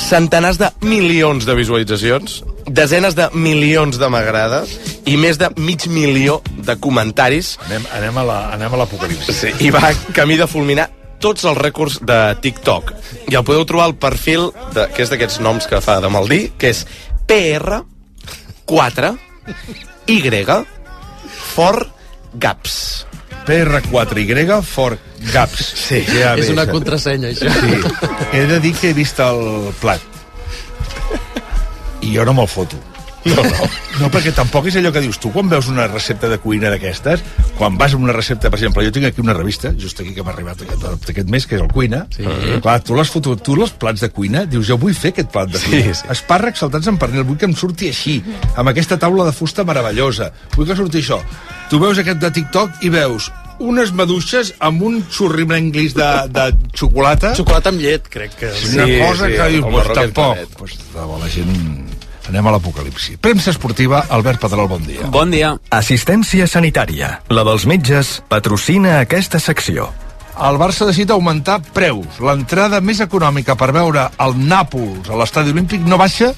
[0.00, 2.40] centenars de milions de visualitzacions,
[2.70, 4.62] desenes de milions de m'agrada
[5.10, 7.56] i més de mig milió de comentaris.
[7.66, 9.32] Anem, anem a la- anem a l'apocalipsi.
[9.34, 10.88] Sí, I va camí de fulminar
[11.20, 12.94] tots els rècords de TikTok.
[13.28, 16.52] I el podeu trobar al perfil, de, que és d'aquests noms que fa de maldir,
[16.56, 16.86] que és
[17.28, 19.18] PR4
[20.06, 20.22] Y
[21.54, 21.88] for
[22.34, 23.06] Gaps.
[23.46, 24.98] PR4Y for
[25.32, 25.64] Gaps.
[25.88, 26.04] Sí,
[26.38, 27.50] és una contrasenya, això.
[27.50, 27.80] Sí.
[28.32, 30.00] He de dir que he vist el plat.
[32.02, 32.76] I jo no me'l foto.
[33.20, 33.66] No, no.
[34.00, 37.20] no, perquè tampoc és allò que dius tu quan veus una recepta de cuina d'aquestes,
[37.58, 40.24] quan vas a una recepta, per exemple, jo tinc aquí una revista, just aquí que
[40.24, 42.24] m'ha arribat aquest, aquest mes, que és el Cuina, sí.
[42.64, 45.52] clar, tu les foto, tu els plats de cuina, dius, jo vull fer aquest plat
[45.52, 45.98] de Sí, cuina.
[46.00, 46.08] sí.
[46.16, 48.16] Espàrrecs saltats en pernil, vull que em surti així,
[48.56, 51.20] amb aquesta taula de fusta meravellosa, vull que surti això.
[51.68, 53.28] Tu veus aquest de TikTok i veus
[53.60, 57.34] unes maduixes amb un xurrimenglis de, de xocolata.
[57.36, 58.48] Xocolata amb llet, crec que...
[58.48, 60.44] És una cosa que dius, pues, tampoc.
[60.56, 61.89] Pues, de la gent...
[62.30, 63.16] Anem a l'apocalipsi.
[63.18, 65.08] Premsa esportiva, Albert Pedrol, bon dia.
[65.10, 65.56] Bon dia.
[65.74, 67.16] Assistència sanitària.
[67.34, 69.88] La dels metges patrocina aquesta secció.
[70.38, 72.20] El Barça decidit augmentar preus.
[72.22, 76.30] L'entrada més econòmica per veure el Nàpols a l'estadi olímpic no baixa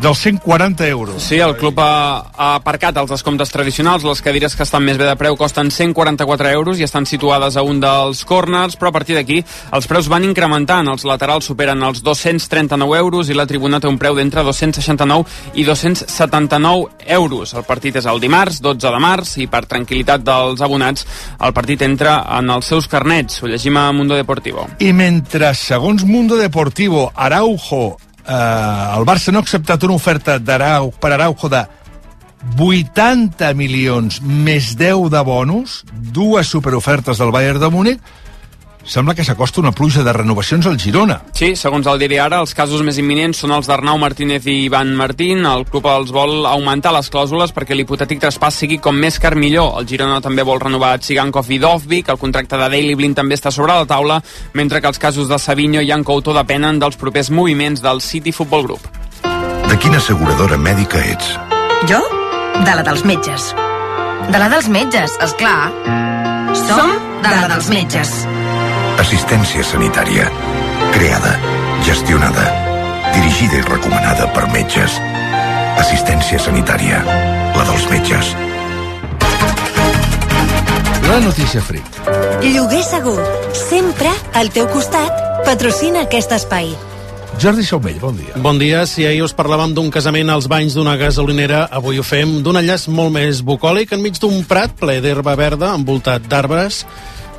[0.00, 1.22] dels 140 euros.
[1.22, 4.04] Sí, el club ha, ha aparcat els descomptes tradicionals.
[4.06, 7.64] Les cadires que estan més bé de preu costen 144 euros i estan situades a
[7.66, 9.42] un dels corners, però a partir d'aquí
[9.74, 10.88] els preus van incrementant.
[10.88, 15.66] Els laterals superen els 239 euros i la tribuna té un preu d'entre 269 i
[15.66, 17.54] 279 euros.
[17.54, 21.06] El partit és el dimarts, 12 de març, i per tranquil·litat dels abonats,
[21.42, 23.42] el partit entra en els seus carnets.
[23.42, 24.68] Ho llegim a Mundo Deportivo.
[24.78, 27.96] I mentre, segons Mundo Deportivo, Araujo,
[28.28, 31.64] eh, el Barça no ha acceptat una oferta d'Arau, per Araujo de
[32.58, 35.82] 80 milions més 10 de bonus,
[36.14, 38.14] dues superofertes del Bayern de Múnich,
[38.88, 41.20] sembla que s'acosta una pluja de renovacions al Girona.
[41.36, 44.94] Sí, segons el diari ara, els casos més imminents són els d'Arnau Martínez i Ivan
[44.96, 45.44] Martín.
[45.46, 49.76] El club els vol augmentar les clàusules perquè l'hipotètic traspàs sigui com més car millor.
[49.78, 53.52] El Girona també vol renovar Tsigankov i Dovvik, el contracte de Daily Blind també està
[53.54, 54.20] sobre la taula,
[54.54, 58.64] mentre que els casos de Savinho i Couto depenen dels propers moviments del City Football
[58.64, 58.88] Group.
[59.68, 61.34] De quina asseguradora mèdica ets?
[61.90, 62.00] Jo?
[62.64, 63.52] De la dels metges.
[64.32, 65.68] De la dels metges, és clar.
[66.64, 68.37] Som de la dels metges.
[68.98, 70.24] Assistència sanitària.
[70.90, 71.36] Creada,
[71.86, 72.46] gestionada,
[73.14, 74.96] dirigida i recomanada per metges.
[75.78, 76.98] Assistència sanitària.
[77.54, 78.32] La dels metges.
[81.06, 81.86] La notícia fric.
[82.42, 83.20] Lloguer segur.
[83.54, 85.14] Sempre al teu costat.
[85.46, 86.72] Patrocina aquest espai.
[87.38, 88.34] Jordi Saumell, bon dia.
[88.42, 88.80] Bon dia.
[88.90, 92.88] Si ahir us parlàvem d'un casament als banys d'una gasolinera, avui ho fem d'un enllaç
[92.90, 96.82] molt més bucòlic enmig d'un prat ple d'herba verda envoltat d'arbres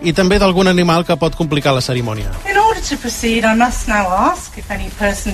[0.01, 2.31] i també d'algun animal que pot complicar la cerimònia.
[2.49, 5.33] In order to proceed, I must now ask if any person...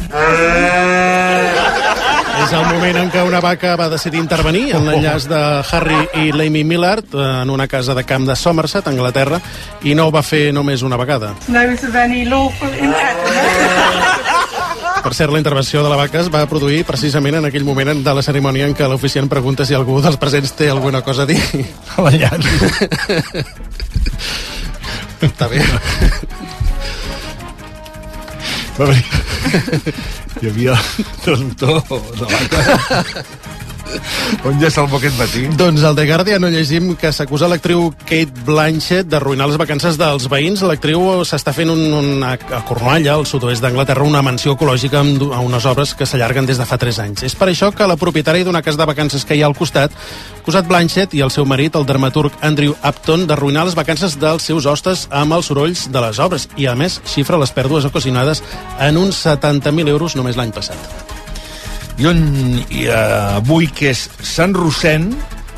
[2.36, 5.40] És el moment en què una vaca va decidir intervenir en l'enllaç de
[5.72, 9.40] Harry i l'Amy Millard en una casa de camp de Somerset, Anglaterra,
[9.84, 11.32] i no ho va fer només una vegada.
[11.48, 14.14] Knows of any lawful impediment.
[15.06, 18.14] Per cert, la intervenció de la vaca es va produir precisament en aquell moment de
[18.18, 21.38] la cerimònia en què l'oficiant pregunta si algú dels presents té alguna cosa a dir.
[21.94, 22.50] A l'enllaç.
[25.26, 25.62] Està bé.
[28.78, 29.06] Va venir...
[30.42, 30.74] Hi havia
[31.32, 31.76] el doctor
[32.20, 33.24] de vaca.
[34.48, 35.46] On ja salvo aquest matí?
[35.58, 40.28] Doncs al The Guardian no llegim que s'acusa l'actriu Kate Blanchett d'arruïnar les vacances dels
[40.32, 40.64] veïns.
[40.66, 45.42] L'actriu s'està fent un, un, a Cornualla, al sud-oest d'Anglaterra, una mansió ecològica amb a
[45.44, 47.26] unes obres que s'allarguen des de fa 3 anys.
[47.30, 49.94] És per això que la propietària d'una casa de vacances que hi ha al costat
[50.46, 54.68] acusat Blanchett i el seu marit, el dramaturg Andrew Upton, d'arruïnar les vacances dels seus
[54.70, 58.44] hostes amb els sorolls de les obres i, a més, xifra les pèrdues ocasionades
[58.78, 61.25] en uns 70.000 euros només l'any passat.
[61.96, 62.18] I on,
[62.76, 65.14] i, avui, que és Sant Rossent,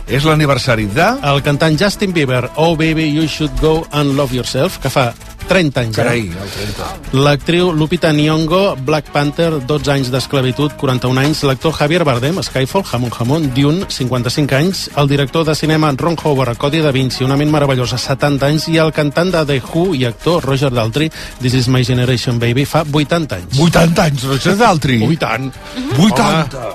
[0.07, 1.07] és l'aniversari de...
[1.27, 5.11] El cantant Justin Bieber, Oh Baby You Should Go and Love Yourself, que fa
[5.47, 5.95] 30 anys.
[5.95, 6.43] Carai, ara.
[6.43, 7.17] el 30.
[7.23, 11.43] L'actriu Lupita Nyong'o, Black Panther, 12 anys d'esclavitud, 41 anys.
[11.47, 14.89] L'actor Javier Bardem, Skyfall, Jamon Jamon, Dune, 55 anys.
[14.95, 18.67] El director de cinema Ron Howard, Codi da Vinci, Una ment meravellosa, 70 anys.
[18.67, 22.65] I el cantant de The Who i actor Roger Daltrey, This is my generation, baby,
[22.65, 23.59] fa 80 anys.
[23.59, 25.03] 80 anys, Roger Daltrey.
[25.07, 25.51] Ui, tant.
[25.97, 26.67] 80!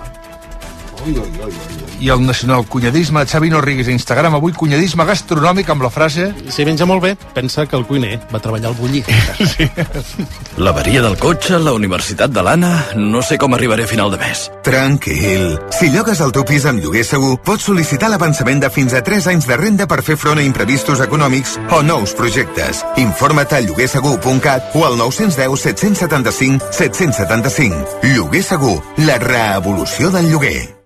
[1.04, 1.81] Ui, ui, ui, ui.
[2.02, 6.32] I el nacional cunyadisme de Xavi Norrigues a Instagram, avui cunyadisme gastronòmic amb la frase...
[6.50, 9.04] Si menja molt bé, pensa que el cuiner va treballar al bullir.
[9.52, 9.68] sí.
[10.66, 12.72] L'averia del cotxe, la universitat de l'Anna...
[12.98, 14.48] No sé com arribaré a final de mes.
[14.66, 15.46] Tranquil.
[15.78, 19.30] Si llogues el teu pis amb lloguer segur, pots sol·licitar l'avançament de fins a 3
[19.36, 22.82] anys de renda per fer front a imprevistos econòmics o nous projectes.
[22.98, 27.98] Informa't a lloguersegur.cat o al 910 775 775.
[28.10, 30.81] Lloguer segur, la reevolució del lloguer.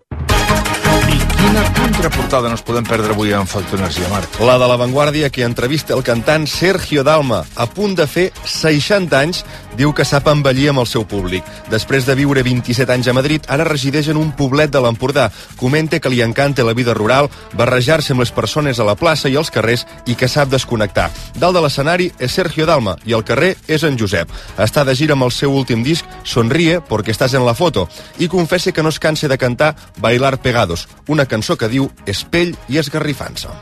[1.37, 4.41] Quina contraportada no es podem perdre avui en Factor Energia, Marc?
[4.45, 9.45] La de l'avantguàrdia que entrevista el cantant Sergio Dalma, a punt de fer 60 anys,
[9.77, 11.45] diu que sap envellir amb el seu públic.
[11.71, 15.29] Després de viure 27 anys a Madrid, ara resideix en un poblet de l'Empordà.
[15.61, 19.37] Comenta que li encanta la vida rural, barrejar-se amb les persones a la plaça i
[19.37, 21.11] als carrers i que sap desconnectar.
[21.37, 24.33] Dalt de l'escenari és Sergio Dalma i al carrer és en Josep.
[24.57, 28.29] Està de gira amb el seu últim disc, Sonríe porque estás en la foto, i
[28.29, 32.79] confessa que no es cansa de cantar Bailar Pegados, una cançó que diu Espell i
[32.83, 33.53] esgarrifant-se.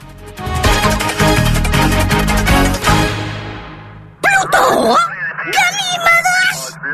[4.24, 4.94] Plutó!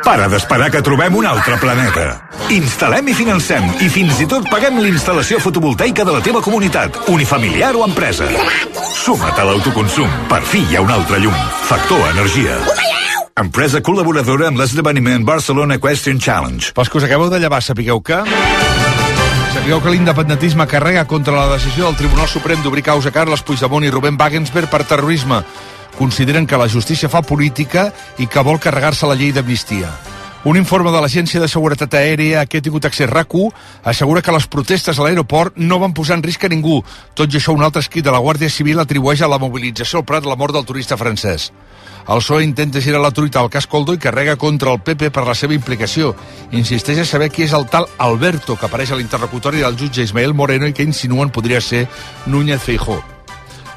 [0.04, 2.06] Para d'esperar que trobem un altre planeta.
[2.50, 7.74] Instal·lem i financem i fins i tot paguem l'instal·lació fotovoltaica de la teva comunitat, unifamiliar
[7.78, 8.26] o empresa.
[9.04, 10.10] Suma't a l'autoconsum.
[10.32, 11.36] Per fi hi ha un altre llum.
[11.68, 12.58] Factor Energia.
[13.40, 16.74] Empresa col·laboradora amb l'esdeveniment Barcelona Equestrian Challenge.
[16.74, 18.24] Pels que us acabeu de llevar, sapigueu que...
[19.60, 23.90] Sapigueu que l'independentisme carrega contra la decisió del Tribunal Suprem d'obrir causa Carles Puigdemont i
[23.92, 25.42] Rubén Wagensberg per terrorisme.
[25.98, 29.92] Consideren que la justícia fa política i que vol carregar-se la llei d'amnistia.
[30.42, 33.34] Un informe de l'Agència de Seguretat Aèria a què ha tingut accés rac
[33.84, 36.82] assegura que les protestes a l'aeroport no van posar en risc a ningú.
[37.14, 40.06] Tot i això, un altre escrit de la Guàrdia Civil atribueix a la mobilització al
[40.06, 41.52] Prat la mort del turista francès.
[42.08, 45.26] El PSOE intenta girar la truita al cas Coldo i carrega contra el PP per
[45.28, 46.16] la seva implicació.
[46.52, 50.32] Insisteix a saber qui és el tal Alberto, que apareix a l'interlocutori del jutge Ismael
[50.32, 51.86] Moreno i que insinuen podria ser
[52.26, 53.02] Núñez Feijó.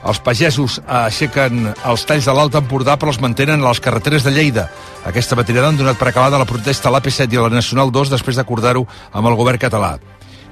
[0.04, 4.34] Els pagesos aixequen els talls de l'Alt Empordà però els mantenen a les carreteres de
[4.36, 4.68] Lleida.
[5.08, 8.12] Aquesta matinada han donat per acabada la protesta a l'AP7 i a la Nacional 2
[8.12, 8.84] després d'acordar-ho
[9.14, 9.96] amb el govern català.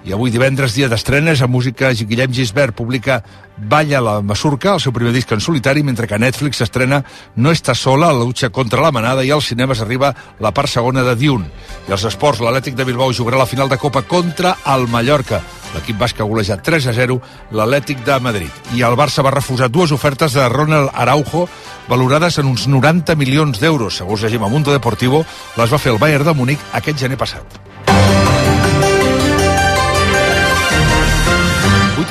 [0.02, 3.20] I avui divendres, dia d'estrenes, a música Guillem Gisbert publica
[3.58, 7.04] Balla la Masurca, el seu primer disc en solitari, mentre que Netflix estrena
[7.36, 11.04] No està sola, la lucha contra la manada, i als cinemes arriba la part segona
[11.06, 11.52] de Dune.
[11.88, 15.44] I als esports, l'Atlètic de Bilbao jugarà la final de Copa contra el Mallorca.
[15.76, 17.22] L'equip basc ha golejat 3 a 0
[17.54, 18.62] l'Atlètic de Madrid.
[18.74, 21.48] I el Barça va refusar dues ofertes de Ronald Araujo
[21.88, 24.02] valorades en uns 90 milions d'euros.
[24.02, 25.26] Segons llegim a Mundo Deportivo,
[25.62, 27.71] les va fer el Bayern de Múnich aquest gener passat.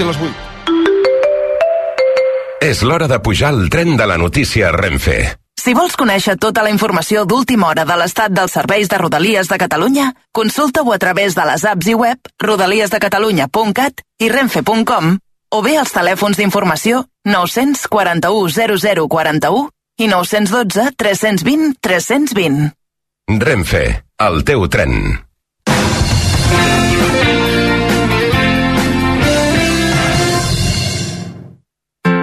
[0.00, 0.32] 8 i les 8.
[2.60, 5.36] És l'hora de pujar al tren de la notícia Renfe.
[5.60, 9.58] Si vols conèixer tota la informació d'última hora de l'estat dels serveis de Rodalies de
[9.60, 15.18] Catalunya, consulta-ho a través de les apps i web rodaliesdecatalunya.cat i renfe.com
[15.50, 18.48] o bé als telèfons d'informació 941
[19.04, 19.68] 0041
[20.00, 22.70] i 912 320 320.
[23.40, 23.84] Renfe,
[24.16, 25.20] el teu tren.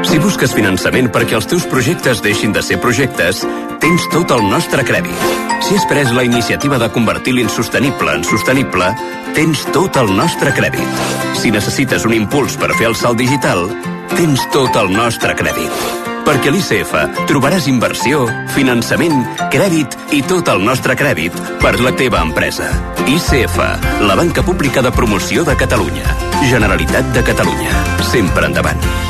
[0.07, 3.41] Si busques finançament perquè els teus projectes deixin de ser projectes,
[3.83, 5.23] tens tot el nostre crèdit.
[5.67, 8.87] Si has pres la iniciativa de convertir l'insostenible en sostenible,
[9.35, 11.01] tens tot el nostre crèdit.
[11.41, 13.67] Si necessites un impuls per fer el salt digital,
[14.13, 15.83] tens tot el nostre crèdit.
[16.27, 16.95] Perquè a l'ICF
[17.27, 18.23] trobaràs inversió,
[18.55, 19.19] finançament,
[19.51, 22.71] crèdit i tot el nostre crèdit per la teva empresa.
[23.07, 23.59] ICF,
[24.07, 26.15] la banca pública de promoció de Catalunya.
[26.47, 27.85] Generalitat de Catalunya.
[28.07, 29.06] Sempre endavant.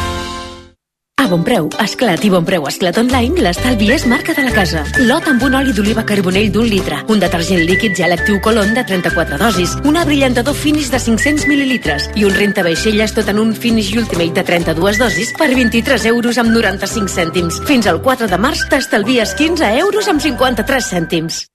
[1.20, 4.84] A Bonpreu, Esclat i Bonpreu Esclat Online, l'estalvi és marca de la casa.
[5.02, 8.84] Lot amb un oli d'oliva carbonell d'un litre, un detergent líquid gel actiu colon de
[8.86, 13.96] 34 dosis, un abrillantador finish de 500 mil·lilitres i un rentavaixelles tot en un finish
[13.98, 17.62] ultimate de 32 dosis per 23 euros amb 95 cèntims.
[17.66, 21.48] Fins al 4 de març t'estalvies 15 euros amb 53 cèntims.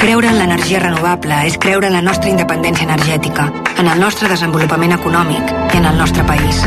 [0.00, 4.96] Creure en l'energia renovable és creure en la nostra independència energètica, en el nostre desenvolupament
[4.96, 6.64] econòmic i en el nostre país.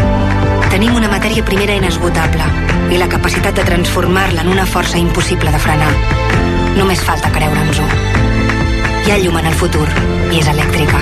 [0.71, 2.45] Tenim una matèria primera inesgotable
[2.91, 5.89] i la capacitat de transformar-la en una força impossible de frenar.
[6.77, 7.87] Només falta creure-nos-ho.
[9.07, 9.87] Hi ha llum en el futur
[10.31, 11.01] i és elèctrica.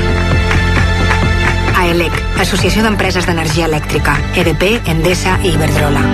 [1.81, 6.05] AELEC, Associació d'Empreses d'Energia Elèctrica, EDP, Endesa i Iberdrola.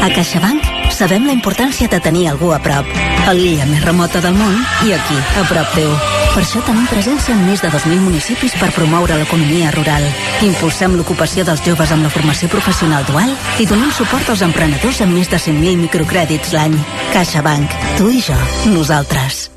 [0.00, 2.86] A CaixaBank sabem la importància de tenir algú a prop.
[3.26, 5.92] A l'illa més remota del món i aquí, a prop teu.
[6.30, 10.04] Per això tenim presència en més de 2.000 municipis per promoure l'economia rural.
[10.46, 15.16] Impulsem l'ocupació dels joves amb la formació professional dual i donem suport als emprenedors amb
[15.18, 16.76] més de 100.000 microcrèdits l'any.
[17.14, 17.74] CaixaBank.
[17.98, 18.38] Tu i jo.
[18.70, 19.48] Nosaltres.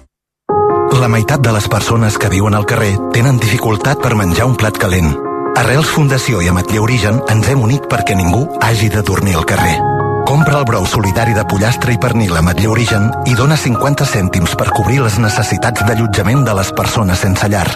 [0.99, 4.77] La meitat de les persones que viuen al carrer tenen dificultat per menjar un plat
[4.77, 5.13] calent.
[5.57, 9.93] Arrels Fundació i Ametller Origen ens hem unit perquè ningú hagi de dormir al carrer.
[10.24, 14.69] Compra el brou solidari de pollastre i pernil Ametller Origen i dona 50 cèntims per
[14.71, 17.67] cobrir les necessitats d'allotjament de les persones sense llar.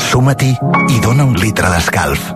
[0.00, 0.54] Suma-t'hi
[0.96, 2.30] i dona un litre d'escalf.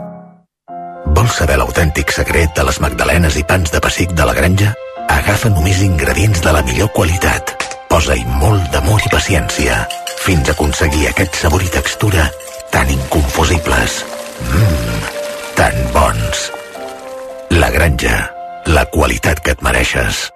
[1.16, 4.74] Vols saber l'autèntic secret de les magdalenes i pans de pessic de la granja?
[5.08, 7.56] Agafa només ingredients de la millor qualitat.
[7.88, 9.84] Posa-hi molt d'amor i paciència
[10.26, 12.28] fins a aconseguir aquest sabor i textura
[12.74, 14.02] tan inconfusibles.
[14.50, 15.10] Mmm,
[15.56, 16.48] tan bons.
[17.54, 18.34] La granja,
[18.66, 20.30] la qualitat que et mereixes.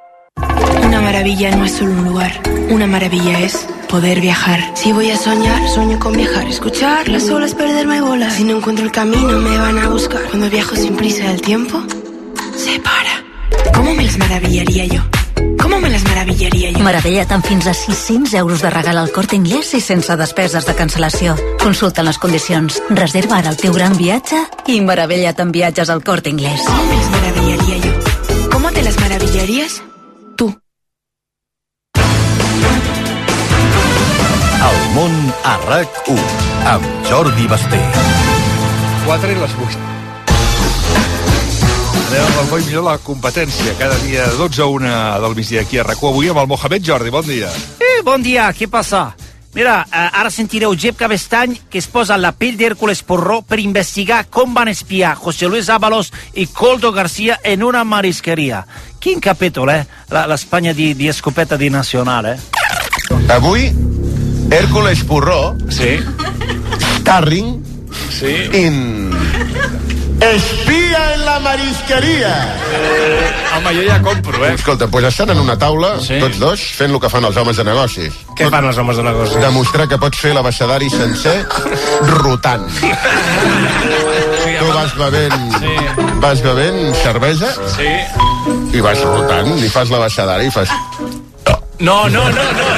[0.84, 2.32] Una maravilla no es solo un lugar.
[2.70, 4.60] Una maravilla es poder viajar.
[4.74, 6.46] Si voy a soñar, sueño con viajar.
[6.46, 8.30] Escuchar las olas, perderme y volar.
[8.30, 10.22] Si no encuentro el camino, me van a buscar.
[10.30, 11.82] Cuando viajo sin prisa, el tiempo
[12.56, 13.72] se para.
[13.74, 15.02] ¿Cómo me las maravillaría yo?
[15.60, 16.78] ¿Cómo me las maravillaría yo?
[16.84, 20.74] Meravella't amb fins a 600 euros de regal al Corte Inglés i sense despeses de
[20.74, 21.36] cancel·lació.
[21.62, 22.82] Consulta les condicions.
[22.90, 26.62] Reserva ara el teu gran viatge i meravella't amb viatges al Corte Inglés.
[26.66, 27.97] ¿Cómo me las maravillaría yo?
[28.88, 29.82] ¿Cómo te las maravillarías?
[34.68, 35.12] El món
[35.44, 36.16] a RAC1
[36.66, 37.80] amb Jordi Basté.
[39.04, 39.84] 4 i les 8.
[42.08, 43.76] Anem amb el bo i millor la competència.
[43.78, 46.82] Cada dia de 12 a 1 del migdia aquí a rac Avui amb el Mohamed
[46.84, 47.10] Jordi.
[47.10, 47.52] Bon dia.
[47.80, 49.17] Eh, bon dia, què passa?
[49.54, 54.26] Mira, eh, ara sentireu Jep Cabestany que es posa la pell d'Hèrcules Porró per investigar
[54.30, 58.66] com van espiar José Luis Ábalos i Coldo García en una marisqueria.
[59.00, 59.86] Quin capítol, eh?
[60.10, 62.38] La- L'Espanya di, di escopeta di nacional, eh?
[63.32, 63.72] Avui,
[64.50, 65.96] Hércules Porró, sí.
[67.00, 67.62] Starring,
[68.10, 68.34] sí.
[68.52, 69.10] in...
[70.20, 72.32] Espia en la marisqueria!
[72.74, 74.54] Eh, home, jo ja compro, eh?
[74.56, 76.18] Escolta, doncs estan en una taula, sí.
[76.18, 78.16] tots dos, fent el que fan els homes de negocis.
[78.34, 79.38] Què fan els homes de negocis?
[79.44, 81.36] Demostrar que pots fer l'abecedari sencer
[82.18, 82.66] rotant.
[84.58, 85.76] tu vas bevent, sí.
[86.18, 87.92] vas bevent cervesa sí.
[88.74, 90.74] i vas rotant i fas l'abecedari i fas...
[91.78, 92.70] No, no, no, no.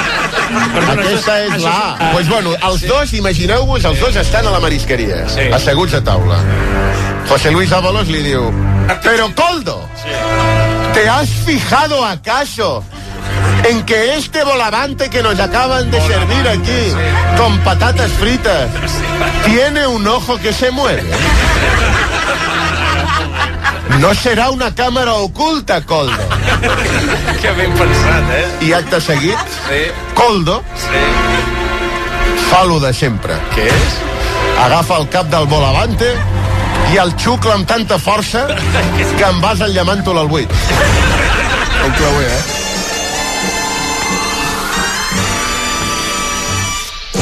[0.75, 1.87] Perdona, Aquesta és la A.
[1.97, 5.49] Doncs pues bueno, els dos, imagineu-vos, els dos estan a la marisqueria, sí.
[5.57, 6.37] asseguts a taula.
[7.29, 8.51] José Luis Ábalos li diu,
[9.03, 9.81] pero Coldo,
[10.93, 12.83] ¿te has fijado acaso
[13.63, 16.93] en que este volavante que nos acaban de servir aquí,
[17.37, 18.69] con patatas fritas,
[19.45, 21.03] tiene un ojo que se mueve?
[23.99, 26.23] No serà una càmera oculta, Coldo.
[27.41, 28.65] Que ben pensat, eh?
[28.65, 29.81] I acte seguit, Sí.
[30.15, 31.01] Coldo Sí.
[32.49, 33.35] fa lo de sempre.
[33.55, 33.91] Què és?
[34.63, 36.13] agafa el cap del Volavante
[36.93, 40.51] i el xucla amb tanta força que em vas enllamant-ho al buit.
[41.85, 42.41] Un clauer, eh?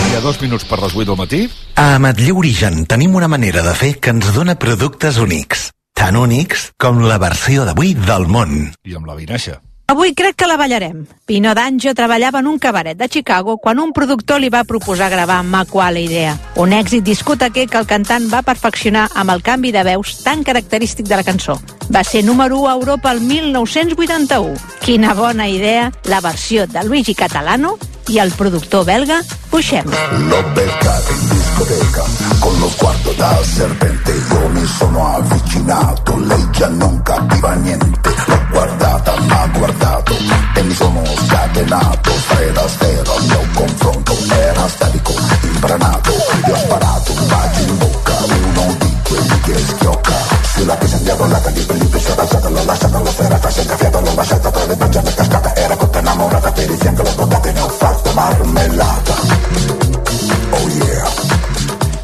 [0.09, 1.41] Hi ha dos minuts per les 8 del matí.
[1.75, 5.69] A Ametller Origen tenim una manera de fer que ens dona productes únics.
[5.93, 8.61] Tan únics com la versió d'avui del món.
[8.87, 9.59] I amb la vinaixa.
[9.89, 11.07] Avui crec que la ballarem.
[11.25, 15.39] Pino D'Angio treballava en un cabaret de Chicago quan un productor li va proposar gravar
[15.41, 16.35] Ma quale idea.
[16.61, 21.09] Un èxit discotequer que el cantant va perfeccionar amb el canvi de veus tan característic
[21.09, 21.57] de la cançó.
[21.89, 24.53] Va ser número 1 a Europa el 1981.
[24.85, 27.79] Quina bona idea la versió de Luigi Catalano
[28.13, 29.89] i el productor belga Puixem.
[29.89, 32.03] In discoteca.
[32.39, 36.17] Con lo sguardo da serpente io mi sono avvicinato.
[36.17, 38.09] Lei già non capiva niente.
[38.27, 40.13] L'ho guardata m'ha guardato.
[40.55, 42.11] E mi sono scatenato.
[42.11, 46.11] Sfera sfera al mio confronto era statico imbranato.
[46.45, 50.13] Gli ho sparato un bacio in bocca uno di quelli che schiocca.
[50.55, 53.99] Sulla che sentiamo la di per lì sono alzata l'ho lasciata l'ho serata senza fiato
[54.01, 55.55] l'ho lasciata tra le braccia è cascata.
[55.55, 59.38] Era cotta innamorata per il fianco l'ho portata e ne ho fatto marmellata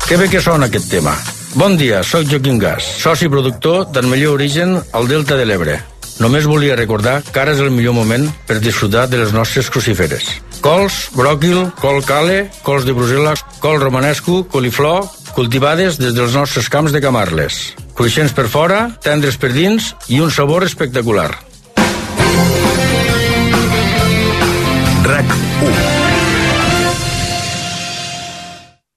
[0.05, 1.15] Que bé que sona aquest tema.
[1.57, 5.79] Bon dia, sóc Joaquim Gas, soci productor del millor origen al Delta de l'Ebre.
[6.21, 10.27] Només volia recordar que ara és el millor moment per disfrutar de les nostres crucíferes.
[10.61, 16.93] Cols, bròquil, col cale, cols de Brussel·les, col romanesco, coliflor, cultivades des dels nostres camps
[16.93, 17.73] de Camarles.
[17.97, 21.31] Cruixents per fora, tendres per dins i un sabor espectacular.
[25.09, 25.37] RAC
[25.73, 26.04] 1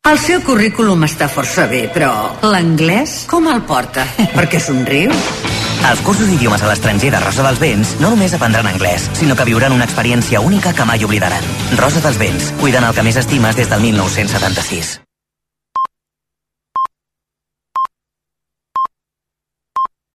[0.08, 2.08] El seu currículum està força bé, però
[2.40, 4.06] l'anglès com el porta?
[4.32, 5.12] Perquè somriu?
[5.84, 9.44] Als cursos d'idiomes a l'estranger de Rosa dels Vents no només aprendran anglès, sinó que
[9.50, 11.44] viuran una experiència única que mai oblidaran.
[11.76, 14.96] Rosa dels Vents, cuidant el que més estimes des del 1976.